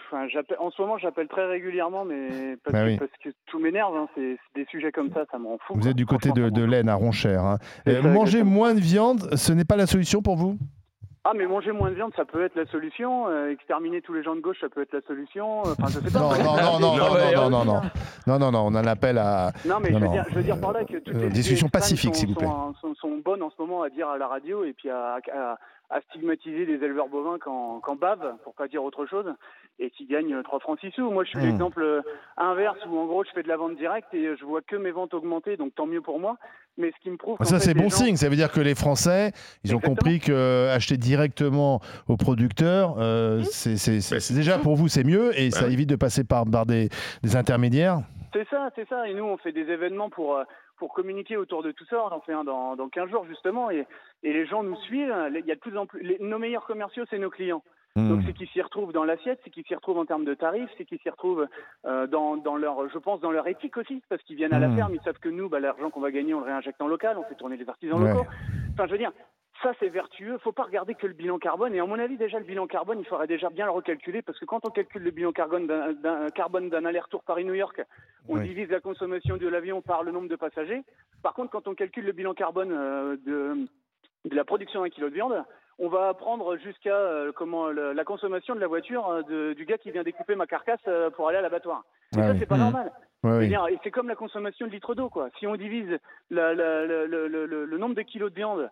en 0.60 0.72
ce 0.72 0.81
moment, 0.81 0.98
j'appelle 0.98 1.28
très 1.28 1.46
régulièrement, 1.46 2.06
mais 2.06 2.56
parce, 2.64 2.78
que, 2.78 2.86
oui. 2.86 2.98
parce 2.98 3.12
que 3.22 3.30
tout 3.48 3.60
m'énerve. 3.60 3.94
hein. 3.98 4.08
C'est 4.16 4.38
c'est 4.56 4.62
des 4.62 4.68
sujets 4.70 4.94
comme 4.94 5.12
ça, 5.14 5.25
ça 5.30 5.38
me 5.38 5.46
rend 5.48 5.58
fou. 5.68 5.74
Vous 5.74 5.81
quoi. 5.81 5.90
êtes 5.90 5.98
du 5.98 6.06
côté 6.06 6.31
de, 6.31 6.50
de 6.50 6.64
l'Aisne 6.64 6.88
à 6.88 6.96
Ronchère. 6.96 7.44
hein. 7.44 7.58
Euh, 7.88 8.02
manger 8.02 8.44
moins 8.44 8.74
de 8.74 8.80
viande, 8.80 9.36
ce 9.36 9.52
n'est 9.52 9.66
pas 9.66 9.75
la 9.75 9.88
solution 9.88 10.22
pour 10.22 10.38
vous? 10.38 10.58
Ah, 11.25 11.31
mais 11.34 11.46
manger 11.48 11.72
moins 11.72 11.90
de 11.90 11.96
viande, 11.96 12.12
ça 12.18 12.25
peut 12.25 12.44
être 12.44 12.56
la 12.56 12.66
solution. 12.66 13.30
Euh, 13.30 13.50
exterminer 13.50 14.02
tous 14.02 14.14
les 14.14 14.24
gens 14.24 14.36
de 14.36 14.42
gauche, 14.42 14.58
ça 14.60 14.68
peut 14.68 14.81
être 14.81 14.92
la 14.94 15.00
solution. 15.08 15.62
Enfin, 15.62 15.86
je 15.88 16.00
sais 16.00 16.12
pas. 16.12 16.20
Non, 16.20 16.30
non, 16.31 16.80
non, 16.80 16.80
non, 16.80 16.80
non, 16.80 16.98
Non, 16.98 16.98
non, 16.98 17.14
mais- 17.14 17.36
non, 17.36 17.50
non, 17.50 17.65
non, 17.65 17.82
non, 18.27 18.39
non, 18.39 18.51
non, 18.51 18.60
on 18.68 18.75
en 18.75 18.86
appelle 18.88 19.18
à. 19.18 19.51
Non, 19.65 19.77
mais 19.82 19.89
Non, 19.92 20.00
je, 20.00 20.01
veux 20.03 20.08
non. 20.08 20.12
dire, 20.12 20.25
je 20.30 20.36
veux 20.36 20.44
dire 20.44 20.60
par 20.60 20.74
là 20.74 20.84
que 20.84 20.98
toutes 20.98 21.15
Euh, 21.15 21.20
les 21.22 21.30
discussion 21.30 21.68
idées 21.68 21.77
extrêmes 21.77 21.82
pacifique, 21.82 22.15
sont, 22.15 22.20
s'il 22.20 22.30
vous 22.30 22.36
plaît. 22.36 22.46
Sont, 22.48 22.74
sont- 22.82 22.96
sont 22.96 23.18
bonnes 23.24 23.42
en 23.42 23.50
ce 23.50 23.56
moment 23.58 23.84
à 23.84 23.89
dire 23.89 24.10
à 24.10 24.18
la 24.18 24.27
radio 24.27 24.65
et 24.65 24.74
puis 24.74 24.89
à, 24.89 25.15
à- 25.34 25.58
à 25.93 26.01
stigmatiser 26.09 26.65
les 26.65 26.83
éleveurs 26.83 27.07
bovins 27.07 27.38
quand, 27.39 27.79
quand 27.81 27.95
bavent, 27.95 28.35
pour 28.43 28.55
pas 28.55 28.67
dire 28.67 28.83
autre 28.83 29.05
chose, 29.05 29.27
et 29.79 29.89
qui 29.91 30.05
gagnent 30.07 30.41
3 30.43 30.59
francs 30.59 30.79
6 30.79 30.91
sous. 30.91 31.12
Moi, 31.12 31.23
je 31.23 31.29
suis 31.29 31.39
Hmm. 31.39 31.45
l'exemple 31.45 31.81
euh, 31.83 32.01
inverse 32.38 32.77
où 32.89 32.97
en 32.97 33.05
gros, 33.05 33.23
je 33.23 33.29
fais 33.31 33.43
de 33.43 33.47
la 33.47 33.57
vente 33.57 33.75
directe 33.75 34.13
et 34.13 34.35
je 34.35 34.43
vois 34.45 34.62
que 34.62 34.75
mes 34.75 34.91
ventes 34.91 35.13
augmenter, 35.13 35.55
donc 35.57 35.75
tant 35.75 35.85
mieux 35.85 36.01
pour 36.01 36.19
moi. 36.19 36.38
Mais 36.77 36.91
ce 36.97 37.03
qui 37.03 37.12
me 37.12 37.17
prouve. 37.17 37.38
qu'en 37.38 37.43
Ça, 37.45 37.59
c'est 37.59 37.75
bon 37.75 37.83
gens- 37.89 37.97
signe. 37.97 38.15
Ça 38.15 38.29
veut 38.29 38.35
dire 38.35 38.51
que 38.51 38.59
les 38.59 38.73
Français, 38.73 39.31
ils 39.63 39.75
ont 39.75 39.79
compris 39.79 40.19
que 40.19 40.69
acheter 40.73 40.97
directement 40.97 41.79
aux 42.07 42.17
producteurs, 42.17 42.95
euh, 42.97 43.41
c'est 43.43 43.77
c'est- 43.77 44.01
c'est- 44.01 44.33
déjà 44.33 44.57
pour 44.57 44.75
vous, 44.75 44.88
c'est 44.88 45.03
mieux 45.03 45.38
et 45.39 45.51
ça 45.51 45.67
oui. 45.67 45.73
évite 45.73 45.89
de 45.89 45.95
passer 45.95 46.23
par, 46.23 46.45
par 46.45 46.65
des, 46.65 46.89
des 47.21 47.35
intermédiaires. 47.35 48.00
C'est 48.33 48.47
ça, 48.50 48.69
c'est 48.75 48.88
ça. 48.89 49.07
Et 49.07 49.13
nous, 49.13 49.25
on 49.25 49.38
fait 49.38 49.51
des 49.51 49.69
événements 49.69 50.09
pour, 50.09 50.35
euh, 50.38 50.43
pour 50.84 50.94
communiquer 50.94 51.38
autour 51.38 51.63
de 51.63 51.72
tout 51.72 51.86
ça. 51.86 52.04
On 52.04 52.12
en 52.12 52.20
fait 52.20 52.34
un 52.34 52.44
dans, 52.44 52.75
dans 52.75 52.90
15 52.90 53.10
jours, 53.10 53.24
justement. 53.25 53.72
Et, 53.72 53.88
et 54.24 54.34
les 54.34 54.46
gens 54.46 54.63
nous 54.63 54.75
suivent. 54.82 55.16
Il 55.34 55.46
y 55.46 55.52
a 55.52 55.56
de 55.56 55.60
plus 55.62 55.78
en 55.78 55.86
plus. 55.86 56.02
les- 56.04 56.18
nos 56.20 56.38
meilleurs 56.40 56.66
commerciaux, 56.66 57.06
c'est 57.10 57.20
nos 57.20 57.30
clients. 57.30 57.63
Donc, 57.96 58.20
Hmm. 58.20 58.24
c'est 58.25 58.34
qu'ils 58.34 58.50
s'y 58.50 58.62
retrouvent 58.62 58.92
dans 58.92 59.06
l'assiette, 59.06 59.40
c'est 59.46 59.50
qu'ils 59.50 59.63
s'y 59.66 59.75
retrouvent 59.75 60.00
en 60.00 60.06
termes 60.06 60.25
de 60.25 60.34
tarifs, 60.34 60.70
c'est 60.78 60.84
qu'ils 60.84 61.00
s'y 61.00 61.10
retrouvent 61.10 61.48
euh, 61.86 62.06
dans, 62.08 62.36
dans 62.36 62.58
leur, 62.58 62.90
je 62.90 62.98
pense, 62.98 63.22
dans 63.22 63.32
leur 63.32 63.48
éthique 63.48 63.78
aussi, 63.78 64.02
parce 64.10 64.22
qu'ils 64.24 64.36
viennent 64.36 64.52
à 64.54 64.60
la 64.60 64.68
Mhm. 64.68 64.75
ferme, 64.78 64.96
ils 64.96 65.02
savent 65.06 65.20
que 65.20 65.30
nous, 65.30 65.48
bah, 65.48 65.60
l'argent 65.62 65.90
qu'on 65.92 66.02
va 66.02 66.12
gagner, 66.12 66.34
on 66.34 66.40
le 66.40 66.46
réinjecte 66.48 66.82
en 66.82 66.88
local, 66.88 67.18
on 67.18 67.24
fait 67.24 67.36
tourner 67.36 67.56
les 67.56 67.70
artisans 67.70 68.02
Ouais. 68.04 68.12
locaux. 68.12 68.25
Enfin, 68.74 68.88
je 68.88 68.92
veux 68.92 68.98
dire, 68.98 69.12
ça 69.63 69.72
c'est 69.79 69.89
vertueux. 69.89 70.38
Faut 70.39 70.51
pas 70.51 70.63
regarder 70.63 70.93
que 70.93 71.08
le 71.08 71.13
bilan 71.13 71.39
carbone. 71.39 71.74
Et 71.74 71.79
à 71.79 71.86
mon 71.86 71.98
avis, 71.98 72.17
déjà 72.17 72.38
le 72.38 72.46
bilan 72.46 72.67
carbone, 72.67 73.00
il 73.00 73.05
faudrait 73.05 73.27
déjà 73.27 73.50
bien 73.50 73.65
le 73.65 73.72
recalculer, 73.72 74.22
parce 74.22 74.38
que 74.39 74.46
quand 74.46 74.65
on 74.65 74.70
calcule 74.70 75.01
le 75.03 75.12
bilan 75.12 75.32
carbone 75.32 75.65
d'un, 75.67 75.93
d'un- 75.93 76.29
carbone 76.29 76.70
d'un 76.70 76.86
aller-retour 76.86 77.24
Paris-New 77.24 77.53
York, 77.55 77.82
on 78.27 78.38
Oui. 78.38 78.48
divise 78.48 78.70
la 78.70 78.79
consommation 78.82 79.38
de 79.38 79.48
l'avion 79.48 79.82
par 79.82 80.03
le 80.03 80.12
nombre 80.12 80.27
de 80.27 80.36
passagers. 80.36 80.84
Par 81.24 81.34
contre, 81.34 81.51
quand 81.51 81.67
on 81.67 81.74
calcule 81.74 82.05
le 82.05 82.12
bilan 82.12 82.34
carbone 82.34 82.72
euh, 82.72 83.15
de, 83.25 83.55
de 84.29 84.36
la 84.36 84.43
production 84.43 84.82
d'un 84.84 84.89
kilo 84.89 85.10
de 85.10 85.13
viande, 85.15 85.43
on 85.79 85.88
va 85.89 86.13
prendre 86.13 86.55
jusqu'à 86.58 86.96
euh, 86.96 87.32
comment 87.34 87.70
la 87.70 88.03
consommation 88.03 88.53
de 88.53 88.60
la 88.60 88.67
voiture 88.67 89.08
euh, 89.10 89.22
de- 89.24 89.53
du 89.53 89.65
gars 89.65 89.77
qui 89.79 89.89
vient 89.91 90.03
découper 90.03 90.36
ma 90.36 90.46
carcasse 90.46 90.82
pour 91.15 91.29
aller 91.29 91.38
à 91.38 91.41
l'abattoir. 91.41 91.84
Et 92.13 92.17
Ouais, 92.20 92.24
ça, 92.27 92.36
c'est 92.38 92.46
pas 92.46 92.58
normal. 92.58 92.91
Ouais, 93.24 93.38
oui. 93.50 93.77
c'est 93.84 93.89
comme 93.91 94.10
la 94.10 94.15
consommation 94.15 94.67
de 94.67 94.72
litres 94.72 94.96
d'eau, 94.96 95.10
quoi. 95.10 95.29
Si 95.39 95.48
on 95.48 95.55
divise 95.55 95.98
la- 96.29 96.53
la- 96.53 96.86
la- 96.86 97.05
le, 97.08 97.77
nombre 97.77 97.96
de 97.96 98.01
kilos 98.01 98.29
de 98.32 98.36
viande 98.36 98.70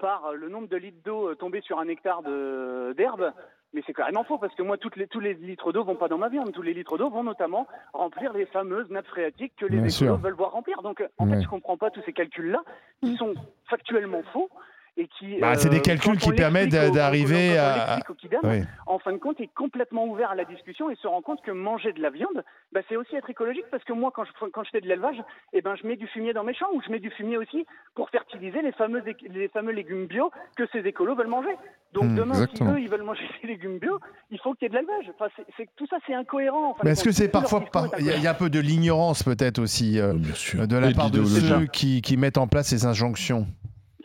par 0.00 0.32
le 0.34 0.48
nombre 0.48 0.68
de 0.68 0.76
litres 0.76 1.02
d'eau 1.04 1.30
euh, 1.30 1.34
tombés 1.34 1.60
sur 1.60 1.78
un 1.78 1.88
hectare 1.88 2.22
de- 2.22 2.94
d'herbe, 2.96 3.32
Mais 3.72 3.82
c'est 3.86 3.92
carrément 3.92 4.22
faux 4.22 4.38
parce 4.38 4.54
que 4.54 4.62
moi, 4.62 4.78
toutes 4.78 4.94
les, 4.94 5.08
tous 5.08 5.18
les 5.18 5.34
litres 5.34 5.72
d'eau 5.72 5.82
vont 5.82 5.96
pas 5.96 6.06
dans 6.06 6.16
ma 6.18 6.28
viande. 6.28 6.52
Tous 6.52 6.62
les 6.62 6.74
litres 6.74 6.96
d'eau 6.96 7.10
vont 7.10 7.24
notamment 7.24 7.66
remplir 7.92 8.32
les 8.32 8.46
fameuses 8.46 8.88
nappes 8.88 9.08
phréatiques 9.08 9.52
que 9.56 9.66
les 9.66 9.78
Bien 9.80 9.88
sûr. 9.88 10.16
veulent 10.16 10.34
voir 10.34 10.52
remplir. 10.52 10.80
Donc, 10.82 11.00
euh, 11.00 11.08
en 11.18 11.26
Ouais. 11.28 11.34
fait, 11.38 11.42
je 11.42 11.48
comprends 11.48 11.76
pas 11.76 11.90
tous 11.90 12.00
ces 12.06 12.12
calculs-là 12.12 12.60
qui 13.02 13.16
sont 13.16 13.34
factuellement 13.68 14.22
faux 14.32 14.48
et 14.96 15.08
qui. 15.08 15.38
Bah, 15.40 15.54
c'est 15.56 15.68
des 15.68 15.78
euh, 15.78 15.80
calculs 15.80 16.16
qui 16.18 16.32
permettent 16.32 16.70
d'arriver 16.70 17.58
à- 17.58 17.98
Oui. 18.44 18.62
en 18.86 18.98
fin 18.98 19.12
de 19.12 19.18
compte, 19.18 19.40
est 19.40 19.50
complètement 19.54 20.06
ouvert 20.06 20.30
à 20.30 20.34
la 20.34 20.44
discussion 20.44 20.90
et 20.90 20.96
se 20.96 21.06
rend 21.06 21.22
compte 21.22 21.40
que 21.42 21.50
manger 21.50 21.92
de 21.92 22.00
la 22.00 22.10
viande, 22.10 22.44
bah, 22.72 22.80
c'est 22.88 22.96
aussi 22.96 23.14
être 23.16 23.28
écologique 23.30 23.64
parce 23.70 23.82
que 23.84 23.92
moi, 23.92 24.10
quand 24.14 24.24
je, 24.24 24.30
quand 24.52 24.64
je 24.64 24.70
fais 24.70 24.80
de 24.80 24.86
l'élevage, 24.88 25.16
eh 25.52 25.62
ben, 25.62 25.74
je 25.80 25.86
mets 25.86 25.96
du 25.96 26.06
fumier 26.06 26.32
dans 26.32 26.44
mes 26.44 26.54
champs 26.54 26.68
ou 26.74 26.82
je 26.86 26.90
mets 26.90 27.00
du 27.00 27.10
fumier 27.10 27.36
aussi 27.36 27.66
pour 27.94 28.10
fertiliser 28.10 28.62
les 28.62 28.72
fameux, 28.72 29.00
éc- 29.00 29.26
les 29.32 29.48
fameux 29.48 29.72
légumes 29.72 30.06
bio 30.06 30.30
que 30.56 30.64
ces 30.72 30.80
écolos 30.80 31.14
veulent 31.16 31.26
manger. 31.28 31.54
Donc 31.92 32.04
Hmm, 32.04 32.16
demain, 32.16 32.34
exactement. 32.34 32.70
si 32.74 32.76
eux, 32.76 32.80
ils 32.82 32.88
veulent 32.88 33.02
manger 33.04 33.22
ces 33.40 33.46
légumes 33.46 33.78
bio, 33.78 33.98
il 34.30 34.38
faut 34.40 34.54
qu'il 34.54 34.64
y 34.64 34.66
ait 34.66 34.68
de 34.70 34.74
l'élevage. 34.76 35.10
Enfin, 35.18 35.30
tout 35.76 35.86
ça, 35.88 35.96
c'est 36.06 36.14
incohérent. 36.14 36.70
en 36.70 36.74
fin 36.74 36.80
de 36.82 36.84
Mais 36.86 36.92
est-ce 36.92 37.04
que 37.04 37.12
c'est 37.12 37.28
parfois. 37.28 37.60
par- 37.62 37.88
Il 37.98 38.06
y, 38.06 38.10
a- 38.10 38.16
il 38.16 38.22
y 38.22 38.26
a 38.26 38.30
un 38.30 38.34
peu 38.34 38.50
de 38.50 38.60
l'ignorance 38.60 39.22
peut-être 39.22 39.58
aussi 39.60 39.98
euh, 40.00 40.12
Bien 40.14 40.34
sûr. 40.34 40.66
de 40.66 40.76
la 40.76 40.90
Et 40.90 40.94
part 40.94 41.10
de 41.10 41.24
ceux 41.24 41.66
qui, 41.66 42.02
qui 42.02 42.16
mettent 42.16 42.38
en 42.38 42.46
place 42.48 42.68
ces 42.68 42.84
injonctions? 42.86 43.46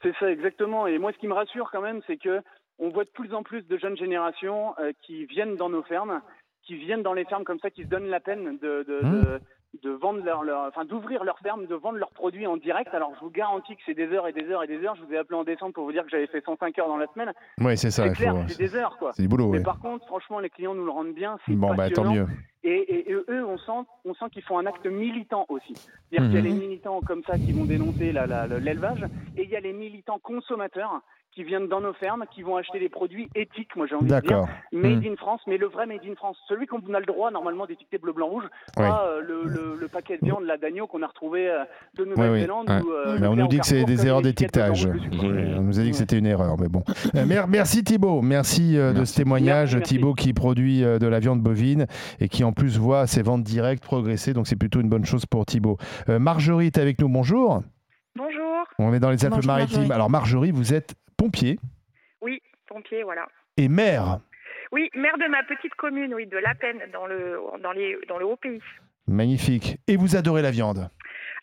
C'est 0.02 0.16
ça, 0.20 0.32
exactement. 0.32 0.88
Et 0.88 0.98
moi, 0.98 1.12
ce 1.12 1.18
qui 1.18 1.28
me 1.28 1.34
rassure 1.34 1.70
quand 1.72 1.82
même, 1.82 2.02
c'est 2.08 2.18
que 2.18 2.42
on 2.80 2.90
voit 2.90 3.04
de 3.04 3.10
plus 3.10 3.34
en 3.34 3.44
plus 3.44 3.68
de 3.68 3.78
jeunes 3.78 3.98
générations 3.98 4.74
euh, 4.80 4.94
qui 5.02 5.26
viennent 5.26 5.58
dans 5.58 5.70
nos 5.70 5.84
fermes, 5.84 6.22
qui 6.64 6.76
viennent 6.76 7.04
dans 7.04 7.14
les 7.14 7.26
fermes 7.26 7.44
comme 7.44 7.60
ça, 7.60 7.70
qui 7.70 7.84
se 7.84 7.88
donnent 7.88 8.08
la 8.08 8.22
peine 8.22 8.58
de, 8.58 8.86
de, 8.88 9.00
Mmh. 9.04 9.22
de, 9.24 9.42
de 9.84 9.92
vendre 9.92 10.24
leur, 10.24 10.44
leur- 10.44 10.68
enfin, 10.68 10.84
d'ouvrir 10.84 11.24
leur 11.24 11.38
ferme, 11.40 11.66
de 11.68 11.76
vendre 11.76 12.00
leurs 12.00 12.12
produits 12.12 12.48
en 12.48 12.58
direct. 12.58 12.94
Alors, 12.94 13.12
je 13.16 13.20
vous 13.24 13.30
garantis 13.30 13.76
que 13.76 13.82
c'est 13.86 13.94
des 13.94 14.08
heures 14.12 14.28
et 14.28 14.34
des 14.34 14.46
heures 14.50 14.64
et 14.64 14.68
des 14.68 14.84
heures. 14.84 14.96
Je 14.96 15.04
vous 15.04 15.14
ai 15.14 15.18
appelé 15.18 15.40
en 15.40 15.44
décembre 15.44 15.74
pour 15.74 15.86
vous 15.86 15.92
dire 15.92 16.04
que 16.04 16.10
j'avais 16.10 16.28
fait 16.28 16.44
105 16.44 16.78
heures 16.80 16.88
dans 16.88 16.98
la 16.98 17.08
semaine. 17.14 17.32
Oui, 17.60 17.78
c'est 17.78 17.92
ça. 17.92 18.04
C'est 18.08 18.14
clair, 18.16 18.34
c'est 18.48 18.58
des 18.58 18.76
heures, 18.76 18.98
quoi. 18.98 19.12
C'est 19.14 19.22
du 19.22 19.28
boulot, 19.28 19.50
Mais 19.52 19.62
par 19.62 19.80
contre, 19.80 20.06
franchement, 20.08 20.40
les 20.40 20.50
clients 20.50 20.74
nous 20.74 20.86
le 20.86 20.92
rendent 20.92 21.14
bien. 21.14 21.38
Bon, 21.48 21.76
bah 21.76 21.90
tant 21.92 22.12
mieux. 22.12 22.26
Et, 22.64 22.72
et- 22.72 23.12
et 23.12 23.14
eux, 23.14 23.46
on 23.46 23.58
sent, 23.58 23.88
on 24.06 24.14
sent 24.16 24.26
qu'ils 24.34 24.42
font 24.44 24.58
un 24.58 24.66
acte 24.66 24.86
militant 24.86 25.46
aussi. 25.50 25.74
C'est-à-dire 25.76 26.30
qu'il 26.30 26.36
y 26.36 26.38
a 26.40 26.42
les 26.42 26.52
militants 26.60 27.00
comme 27.02 27.24
ça 27.24 27.38
qui 27.38 27.54
vont 27.54 27.64
dénoncer 27.66 28.12
l'élevage, 28.12 29.06
et 29.38 29.44
il 29.44 29.50
y 29.50 29.56
a 29.56 29.60
les 29.62 29.72
militants 29.74 30.20
consommateurs 30.20 31.00
qui 31.40 31.46
viennent 31.46 31.70
dans 31.70 31.80
nos 31.80 31.94
fermes, 31.94 32.26
qui 32.36 32.42
vont 32.42 32.58
acheter 32.58 32.80
des 32.80 32.90
produits 32.90 33.30
éthiques, 33.34 33.74
moi 33.78 33.88
j'ai 33.88 33.96
envie 33.96 34.08
de 34.08 34.10
dire, 34.10 34.22
D'accord. 34.22 34.50
made 34.74 35.06
in 35.06 35.16
France, 35.16 35.40
mais 35.48 35.58
le 35.58 35.68
vrai 35.68 35.86
made 35.86 36.02
in 36.06 36.14
France, 36.16 36.36
celui 36.50 36.68
qu'on 36.68 36.80
a 36.94 37.00
le 37.00 37.06
droit 37.06 37.32
normalement 37.32 37.66
d'étiqueter 37.66 37.98
bleu, 37.98 38.12
blanc, 38.12 38.28
rouge, 38.28 38.44
Oui. 38.76 38.84
pas 38.86 39.06
euh, 39.08 39.22
le, 39.22 39.44
le- 39.46 39.78
le 39.80 39.88
paquet 39.88 40.18
de 40.22 40.26
viande, 40.26 40.44
la 40.44 40.58
d'agneau 40.58 40.86
qu'on 40.88 41.02
a 41.02 41.08
retrouvé 41.08 41.48
euh, 41.50 41.64
de 41.98 42.04
Nouvelle-Zélande. 42.04 42.70
Ouais. 42.70 42.82
ou, 42.82 42.92
euh, 42.92 43.18
Mais 43.22 43.28
on 43.28 43.38
nous 43.38 43.48
dit 43.48 43.58
que 43.60 43.66
c'est 43.66 43.86
des 43.86 44.06
erreurs 44.06 44.22
d'étiquetage. 44.22 44.86
Oui. 44.86 45.00
On 45.58 45.62
nous 45.62 45.80
a 45.80 45.84
dit 45.84 45.92
que 45.92 45.96
c'était 45.96 46.18
une 46.18 46.26
erreur, 46.26 46.58
mais 46.60 46.68
bon. 46.68 46.84
Euh, 47.16 47.26
mer- 47.26 47.48
merci 47.48 47.86
Thibaut, 47.86 48.22
merci 48.22 48.78
euh, 48.78 48.92
de 48.92 48.98
Merci. 48.98 49.14
ce 49.14 49.18
témoignage. 49.20 49.76
Merci, 49.76 49.78
merci. 49.78 49.96
Thibaut 49.96 50.14
qui 50.16 50.34
produit 50.34 50.84
euh, 50.84 51.00
de 51.00 51.08
la 51.08 51.20
viande 51.20 51.40
bovine 51.42 51.86
et 52.20 52.28
qui 52.28 52.44
en 52.44 52.52
plus 52.52 52.78
voit 52.78 53.08
ses 53.08 53.22
ventes 53.22 53.44
directes 53.44 53.82
progresser, 53.86 54.34
donc 54.34 54.46
c'est 54.48 54.58
plutôt 54.58 54.82
une 54.82 54.90
bonne 54.90 55.06
chose 55.06 55.26
pour 55.26 55.46
Thibaut. 55.46 55.78
Euh, 56.10 56.20
Marjorie 56.20 56.66
est 56.66 56.78
avec 56.78 57.00
nous, 57.00 57.08
bonjour. 57.08 57.62
On 58.80 58.94
est 58.94 59.00
dans 59.00 59.10
les 59.10 59.26
Alpes-Maritimes. 59.26 59.92
Alors 59.92 60.10
Marjorie, 60.10 60.52
vous 60.52 60.74
êtes 60.74 60.96
pompier 61.18 61.60
Oui, 62.22 62.42
pompier, 62.68 63.04
voilà. 63.04 63.28
et 63.58 63.68
maire. 63.68 64.20
Oui, 64.72 64.90
maire 64.96 65.18
de 65.18 65.28
ma 65.30 65.44
petite 65.44 65.74
commune, 65.76 66.14
oui, 66.14 66.28
de 66.28 66.38
La 66.38 66.56
Peine, 66.56 66.80
dans 66.94 67.06
le, 67.06 67.40
dans 67.62 67.72
les, 67.74 67.98
dans 68.08 68.18
le 68.18 68.26
Haut-Pays. 68.26 68.62
Magnifique. 69.08 69.78
Et 69.88 69.98
vous 69.98 70.16
adorez 70.16 70.42
la 70.42 70.52
viande. 70.52 70.90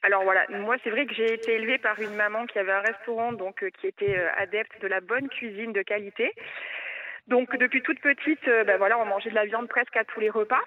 Alors 0.03 0.23
voilà, 0.23 0.47
moi 0.61 0.77
c'est 0.85 0.91
vrai 0.91 1.05
que 1.07 1.15
j'ai 1.15 1.35
été 1.35 1.55
élevée 1.55 1.79
par 1.79 1.99
une 2.01 2.15
maman 2.15 2.47
qui 2.47 2.59
avait 2.59 2.73
un 2.73 2.81
restaurant, 2.81 3.33
donc 3.33 3.63
euh, 3.63 3.71
qui 3.81 3.87
était 3.89 4.17
euh, 4.17 4.29
adepte 4.39 4.81
de 4.81 4.87
la 4.87 5.01
bonne 5.01 5.29
cuisine 5.29 5.73
de 5.73 5.83
qualité. 5.83 6.33
Donc 7.27 7.55
depuis 7.59 7.83
toute 7.83 8.01
petite, 8.01 8.47
euh, 8.47 8.63
ben 8.65 8.79
voilà, 8.79 8.99
on 8.99 9.05
mangeait 9.05 9.31
de 9.31 9.35
la 9.35 9.47
viande 9.47 9.69
presque 9.69 9.97
à 9.97 10.05
tous 10.05 10.21
les 10.21 10.31
repas. 10.31 10.61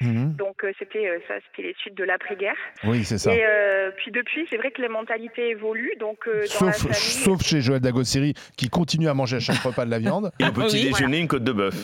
Mhm. 0.00 0.34
Donc 0.36 0.64
euh, 0.64 0.72
c'était 0.78 1.06
euh, 1.08 1.18
ça, 1.28 1.34
c'était 1.46 1.68
les 1.68 1.74
suites 1.78 1.96
de 1.96 2.04
l'après-guerre. 2.04 2.56
Oui, 2.84 3.04
c'est 3.04 3.18
ça. 3.18 3.34
Et 3.34 3.44
euh, 3.44 3.90
puis 3.96 4.10
depuis, 4.10 4.46
c'est 4.50 4.56
vrai 4.56 4.70
que 4.70 4.82
les 4.82 4.88
mentalités 4.88 5.50
évoluent. 5.50 5.96
Donc 6.00 6.18
euh, 6.26 6.32
dans 6.60 6.66
la 6.66 6.72
Sauf, 6.72 6.76
famille, 6.78 6.94
sauf 6.94 7.42
chez 7.42 7.60
Joël 7.60 7.80
Dagossiri 7.80 8.34
qui 8.56 8.68
continue 8.68 9.08
à 9.08 9.14
manger 9.14 9.36
à 9.36 9.40
chaque 9.40 9.58
repas 9.58 9.84
de 9.84 9.90
la 9.90 9.98
viande. 9.98 10.30
Et 10.40 10.44
au 10.44 10.52
petit 10.52 10.76
Oui. 10.76 10.90
déjeuner, 10.92 11.18
une 11.20 11.28
côte 11.28 11.44
de 11.44 11.52
bœuf. 11.52 11.74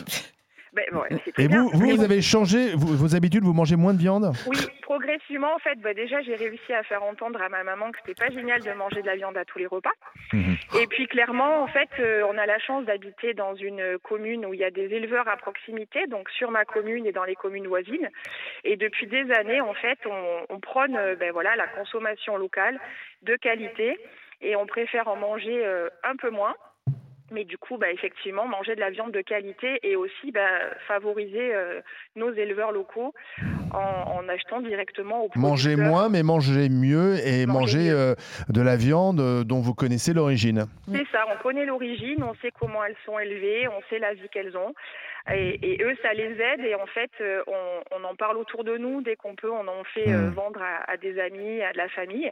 ben, 0.73 0.85
Et 1.39 1.49
bien. 1.49 1.63
vous, 1.63 1.71
vous, 1.97 2.03
avez 2.03 2.23
changé 2.23 2.75
vos, 2.75 2.89
vos 2.95 3.15
habitudes, 3.15 3.43
vous 3.45 3.53
mangez 3.53 3.77
moins 3.77 3.95
de 3.95 3.99
viande? 3.99 4.33
Oui, 4.47 4.57
progressivement, 5.01 5.55
en 5.55 5.59
fait, 5.59 5.81
bah, 5.81 5.95
déjà, 5.95 6.21
j'ai 6.23 6.35
réussi 6.35 6.73
à 6.73 6.83
faire 6.83 7.03
entendre 7.03 7.41
à 7.41 7.49
ma 7.49 7.65
maman 7.65 7.91
que 7.91 7.99
c'était 8.05 8.23
pas 8.23 8.31
génial 8.31 8.63
de 8.63 8.71
manger 8.73 9.01
de 9.03 9.07
la 9.07 9.17
viande 9.17 9.37
à 9.37 9.45
tous 9.45 9.59
les 9.59 9.67
repas. 9.67 9.93
Mhm. 10.33 10.57
Et 10.81 10.87
puis, 10.87 11.07
clairement, 11.07 11.63
en 11.63 11.67
fait, 11.67 11.89
euh, 11.99 12.23
on 12.29 12.37
a 12.37 12.47
la 12.47 12.59
chance 12.59 12.85
d'habiter 12.85 13.35
dans 13.35 13.55
une 13.55 13.99
commune 13.99 14.45
où 14.45 14.55
il 14.55 14.61
y 14.61 14.65
a 14.65 14.71
des 14.71 14.93
éleveurs 14.95 15.29
à 15.29 15.37
proximité, 15.37 16.07
donc 16.07 16.29
sur 16.31 16.51
ma 16.51 16.65
commune 16.65 17.07
et 17.07 17.13
dans 17.13 17.25
les 17.25 17.35
communes 17.35 17.67
voisines. 17.67 18.11
Et 18.65 18.77
depuis 18.77 19.07
des 19.07 19.31
années, 19.33 19.61
en 19.61 19.75
fait, 19.75 19.99
on, 20.07 20.47
on 20.49 20.61
prône, 20.61 20.97
euh, 20.97 21.17
ben 21.17 21.33
voilà, 21.33 21.57
la 21.57 21.67
consommation 21.69 22.37
locale 22.37 22.79
de 23.23 23.37
qualité 23.37 23.99
et 24.43 24.57
on 24.57 24.67
préfère 24.67 25.09
en 25.09 25.17
manger 25.17 25.65
euh, 25.65 25.89
un 26.03 26.17
peu 26.17 26.31
moins. 26.31 26.55
Mais 27.31 27.45
du 27.45 27.59
coup, 27.59 27.77
bah, 27.79 27.91
effectivement, 27.93 28.47
manger 28.47 28.75
de 28.75 28.81
la 28.81 28.91
viande 28.91 29.13
de 29.13 29.21
qualité 29.21 29.79
et 29.83 29.97
aussi 29.97 30.33
bah, 30.33 30.41
favoriser 30.89 31.55
euh, 31.55 31.81
nos 32.17 32.33
éleveurs 32.33 32.73
locaux 32.73 33.15
en, 33.73 33.79
en 33.79 34.29
achetant 34.29 34.61
directement 34.61 35.25
au 35.25 35.31
Mangez 35.37 35.77
moins, 35.77 36.09
mais 36.09 36.23
mangez 36.23 36.69
mieux 36.69 37.17
et 37.27 37.47
Mangez 37.47 37.61
mangez 37.87 37.91
euh, 37.91 38.15
de 38.49 38.61
la 38.63 38.77
viande 38.77 39.21
euh, 39.21 39.45
dont 39.45 39.61
vous 39.61 39.75
connaissez 39.75 40.13
l'origine. 40.13 40.67
C'est 40.93 41.07
ça, 41.13 41.25
on 41.33 41.41
connaît 41.43 41.65
l'origine, 41.67 42.23
on 42.23 42.35
sait 42.43 42.51
comment 42.59 42.85
elles 42.85 42.97
sont 43.07 43.19
élevées, 43.19 43.69
on 43.69 43.81
sait 43.89 43.99
la 43.99 44.15
vie 44.15 44.29
qu'elles 44.33 44.57
ont. 44.57 44.75
Et, 45.33 45.75
et 45.75 45.83
eux, 45.85 45.95
ça 46.03 46.13
les 46.15 46.33
aide. 46.41 46.61
Et 46.65 46.75
en 46.75 46.87
fait, 46.87 47.11
euh, 47.21 47.43
on, 47.47 47.83
on 48.01 48.05
en 48.05 48.15
parle 48.17 48.39
autour 48.39 48.65
de 48.65 48.77
nous 48.79 49.03
dès 49.03 49.17
qu'on 49.17 49.35
peut. 49.37 49.51
On 49.51 49.69
en 49.69 49.85
fait 49.95 50.09
euh, 50.09 50.31
Mm. 50.31 50.35
vendre 50.35 50.61
à, 50.63 50.91
à 50.91 50.97
des 50.97 51.21
amis, 51.21 51.63
à 51.63 51.73
de 51.73 51.79
la 51.79 51.89
famille. 51.91 52.31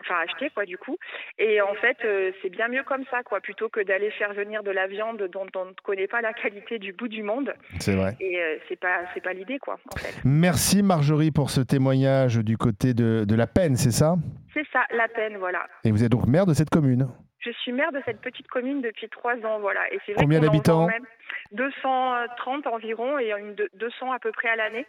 Enfin, 0.00 0.16
acheter, 0.26 0.50
quoi, 0.50 0.64
du 0.64 0.78
coup. 0.78 0.96
Et 1.38 1.60
en 1.60 1.74
fait, 1.74 1.96
euh, 2.04 2.32
c'est 2.42 2.48
bien 2.48 2.68
mieux 2.68 2.82
comme 2.84 3.04
ça, 3.10 3.22
quoi, 3.22 3.40
plutôt 3.40 3.68
que 3.68 3.80
d'aller 3.80 4.10
faire 4.12 4.32
venir 4.32 4.62
de 4.62 4.70
la 4.70 4.86
viande 4.86 5.22
dont 5.32 5.46
on 5.54 5.66
ne 5.66 5.72
connaît 5.82 6.06
pas 6.06 6.20
la 6.22 6.32
qualité 6.32 6.78
du 6.78 6.92
bout 6.92 7.08
du 7.08 7.22
monde. 7.22 7.52
C'est 7.78 7.94
vrai. 7.94 8.16
Et 8.20 8.40
euh, 8.40 8.56
c'est 8.68 8.78
pas, 8.80 9.00
c'est 9.14 9.22
pas 9.22 9.32
l'idée, 9.34 9.58
quoi, 9.58 9.78
en 9.94 9.96
fait. 9.98 10.14
Merci 10.24 10.82
Marjorie 10.82 11.30
pour 11.30 11.50
ce 11.50 11.60
témoignage 11.60 12.36
du 12.38 12.56
côté 12.56 12.94
de, 12.94 13.24
de 13.28 13.34
la 13.34 13.46
peine, 13.46 13.76
c'est 13.76 13.90
ça? 13.90 14.14
C'est 14.54 14.66
ça, 14.72 14.84
la 14.94 15.08
peine, 15.08 15.36
voilà. 15.36 15.66
Et 15.84 15.90
vous 15.92 16.02
êtes 16.02 16.10
donc 16.10 16.26
maire 16.26 16.46
de 16.46 16.54
cette 16.54 16.70
commune. 16.70 17.06
Je 17.40 17.50
suis 17.52 17.72
maire 17.72 17.92
de 17.92 18.00
cette 18.04 18.20
petite 18.20 18.48
commune 18.48 18.82
depuis 18.82 19.08
trois 19.08 19.34
ans, 19.46 19.60
voilà. 19.60 19.80
Et 19.92 19.98
c'est 20.04 20.12
vrai 20.12 20.22
Combien 20.24 20.40
d'habitants? 20.40 20.80
vend 20.80 20.86
même 20.88 21.04
230 21.52 22.66
environ 22.66 23.18
et 23.18 23.32
une 23.32 23.54
de- 23.54 23.70
200 23.74 24.12
à 24.12 24.18
peu 24.18 24.32
près 24.32 24.48
à 24.48 24.56
l'année. 24.56 24.86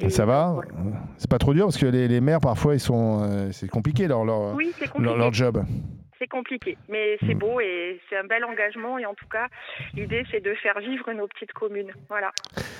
Et 0.00 0.10
ça 0.10 0.24
va. 0.26 0.56
C'est 1.16 1.30
pas 1.30 1.38
trop 1.38 1.54
dur 1.54 1.66
parce 1.66 1.78
que 1.78 1.86
les, 1.86 2.08
les 2.08 2.20
maires 2.20 2.40
parfois 2.40 2.74
ils 2.74 2.80
sont 2.80 3.22
euh, 3.22 3.50
c'est 3.52 3.68
compliqué 3.68 4.06
leur 4.06 4.24
leur, 4.24 4.54
Oui, 4.54 4.72
leur, 4.98 5.32
job. 5.32 5.64
C'est 6.20 6.26
compliqué, 6.26 6.76
mais 6.88 7.16
c'est 7.20 7.34
Mm. 7.34 7.38
beau 7.38 7.60
et 7.60 8.00
c'est 8.10 8.16
un 8.18 8.24
bel 8.24 8.44
engagement. 8.44 8.98
Et 8.98 9.06
en 9.06 9.14
tout 9.14 9.28
cas, 9.30 9.46
l'idée, 9.94 10.24
c'est 10.32 10.42
de 10.42 10.52
faire 10.54 10.76
vivre 10.80 11.12
nos 11.12 11.28
petites 11.28 11.52
communes. 11.52 11.92
Voilà. 12.08 12.32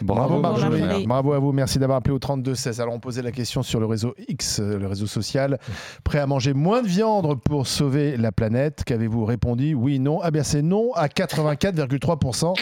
Bravo, 0.03 0.41
Marjorie. 0.41 0.81
Marjorie. 0.81 1.07
Bravo 1.07 1.33
à 1.35 1.39
vous. 1.39 1.53
Merci 1.53 1.79
d'avoir 1.79 1.99
appelé 1.99 2.13
au 2.15 2.19
32 2.19 2.57
16. 2.57 2.81
Alors 2.81 2.95
on 2.95 2.99
posait 2.99 3.23
la 3.23 3.31
question 3.31 3.63
sur 3.63 3.79
le 3.79 3.87
réseau 3.87 4.15
X, 4.27 4.59
euh, 4.59 4.77
le 4.79 4.89
réseau 4.89 5.07
social. 5.07 5.59
Prêt 6.03 6.19
à 6.19 6.27
manger 6.27 6.53
moins 6.53 6.83
de 6.83 6.89
viande 6.89 7.41
pour 7.45 7.69
sauver 7.69 8.17
la 8.17 8.33
planète? 8.33 8.83
Qu'avez-vous 8.85 9.25
répondu? 9.25 9.73
Oui, 9.75 10.01
non. 10.01 10.19
Ah 10.21 10.33
bien 10.33 10.43
c'est 10.43 10.63
non 10.63 10.93
à 10.95 11.07
84,3%. 11.07 12.55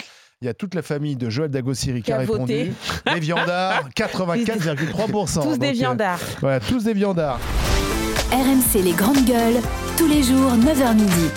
Il 0.43 0.45
y 0.45 0.49
a 0.49 0.53
toute 0.53 0.75
la 0.75 0.83
famille 0.83 1.15
de 1.15 1.31
Joël 1.31 1.49
Dagossiri 1.49 2.01
qui 2.01 2.03
Qui 2.03 2.11
a 2.11 2.19
répondu. 2.19 2.71
Les 3.11 3.19
viandards, 3.19 3.89
84,3%. 3.97 5.41
Tous 5.41 5.57
des 5.57 5.69
euh, 5.69 5.71
viandards. 5.71 6.19
voilà, 6.41 6.59
tous 6.59 6.83
des 6.83 6.93
viandards. 6.93 7.39
RMC 8.31 8.83
les 8.83 8.91
grandes 8.91 9.25
gueules, 9.25 9.59
tous 9.97 10.07
les 10.07 10.21
jours 10.21 10.51
9h 10.51 10.93
midi. 10.93 11.31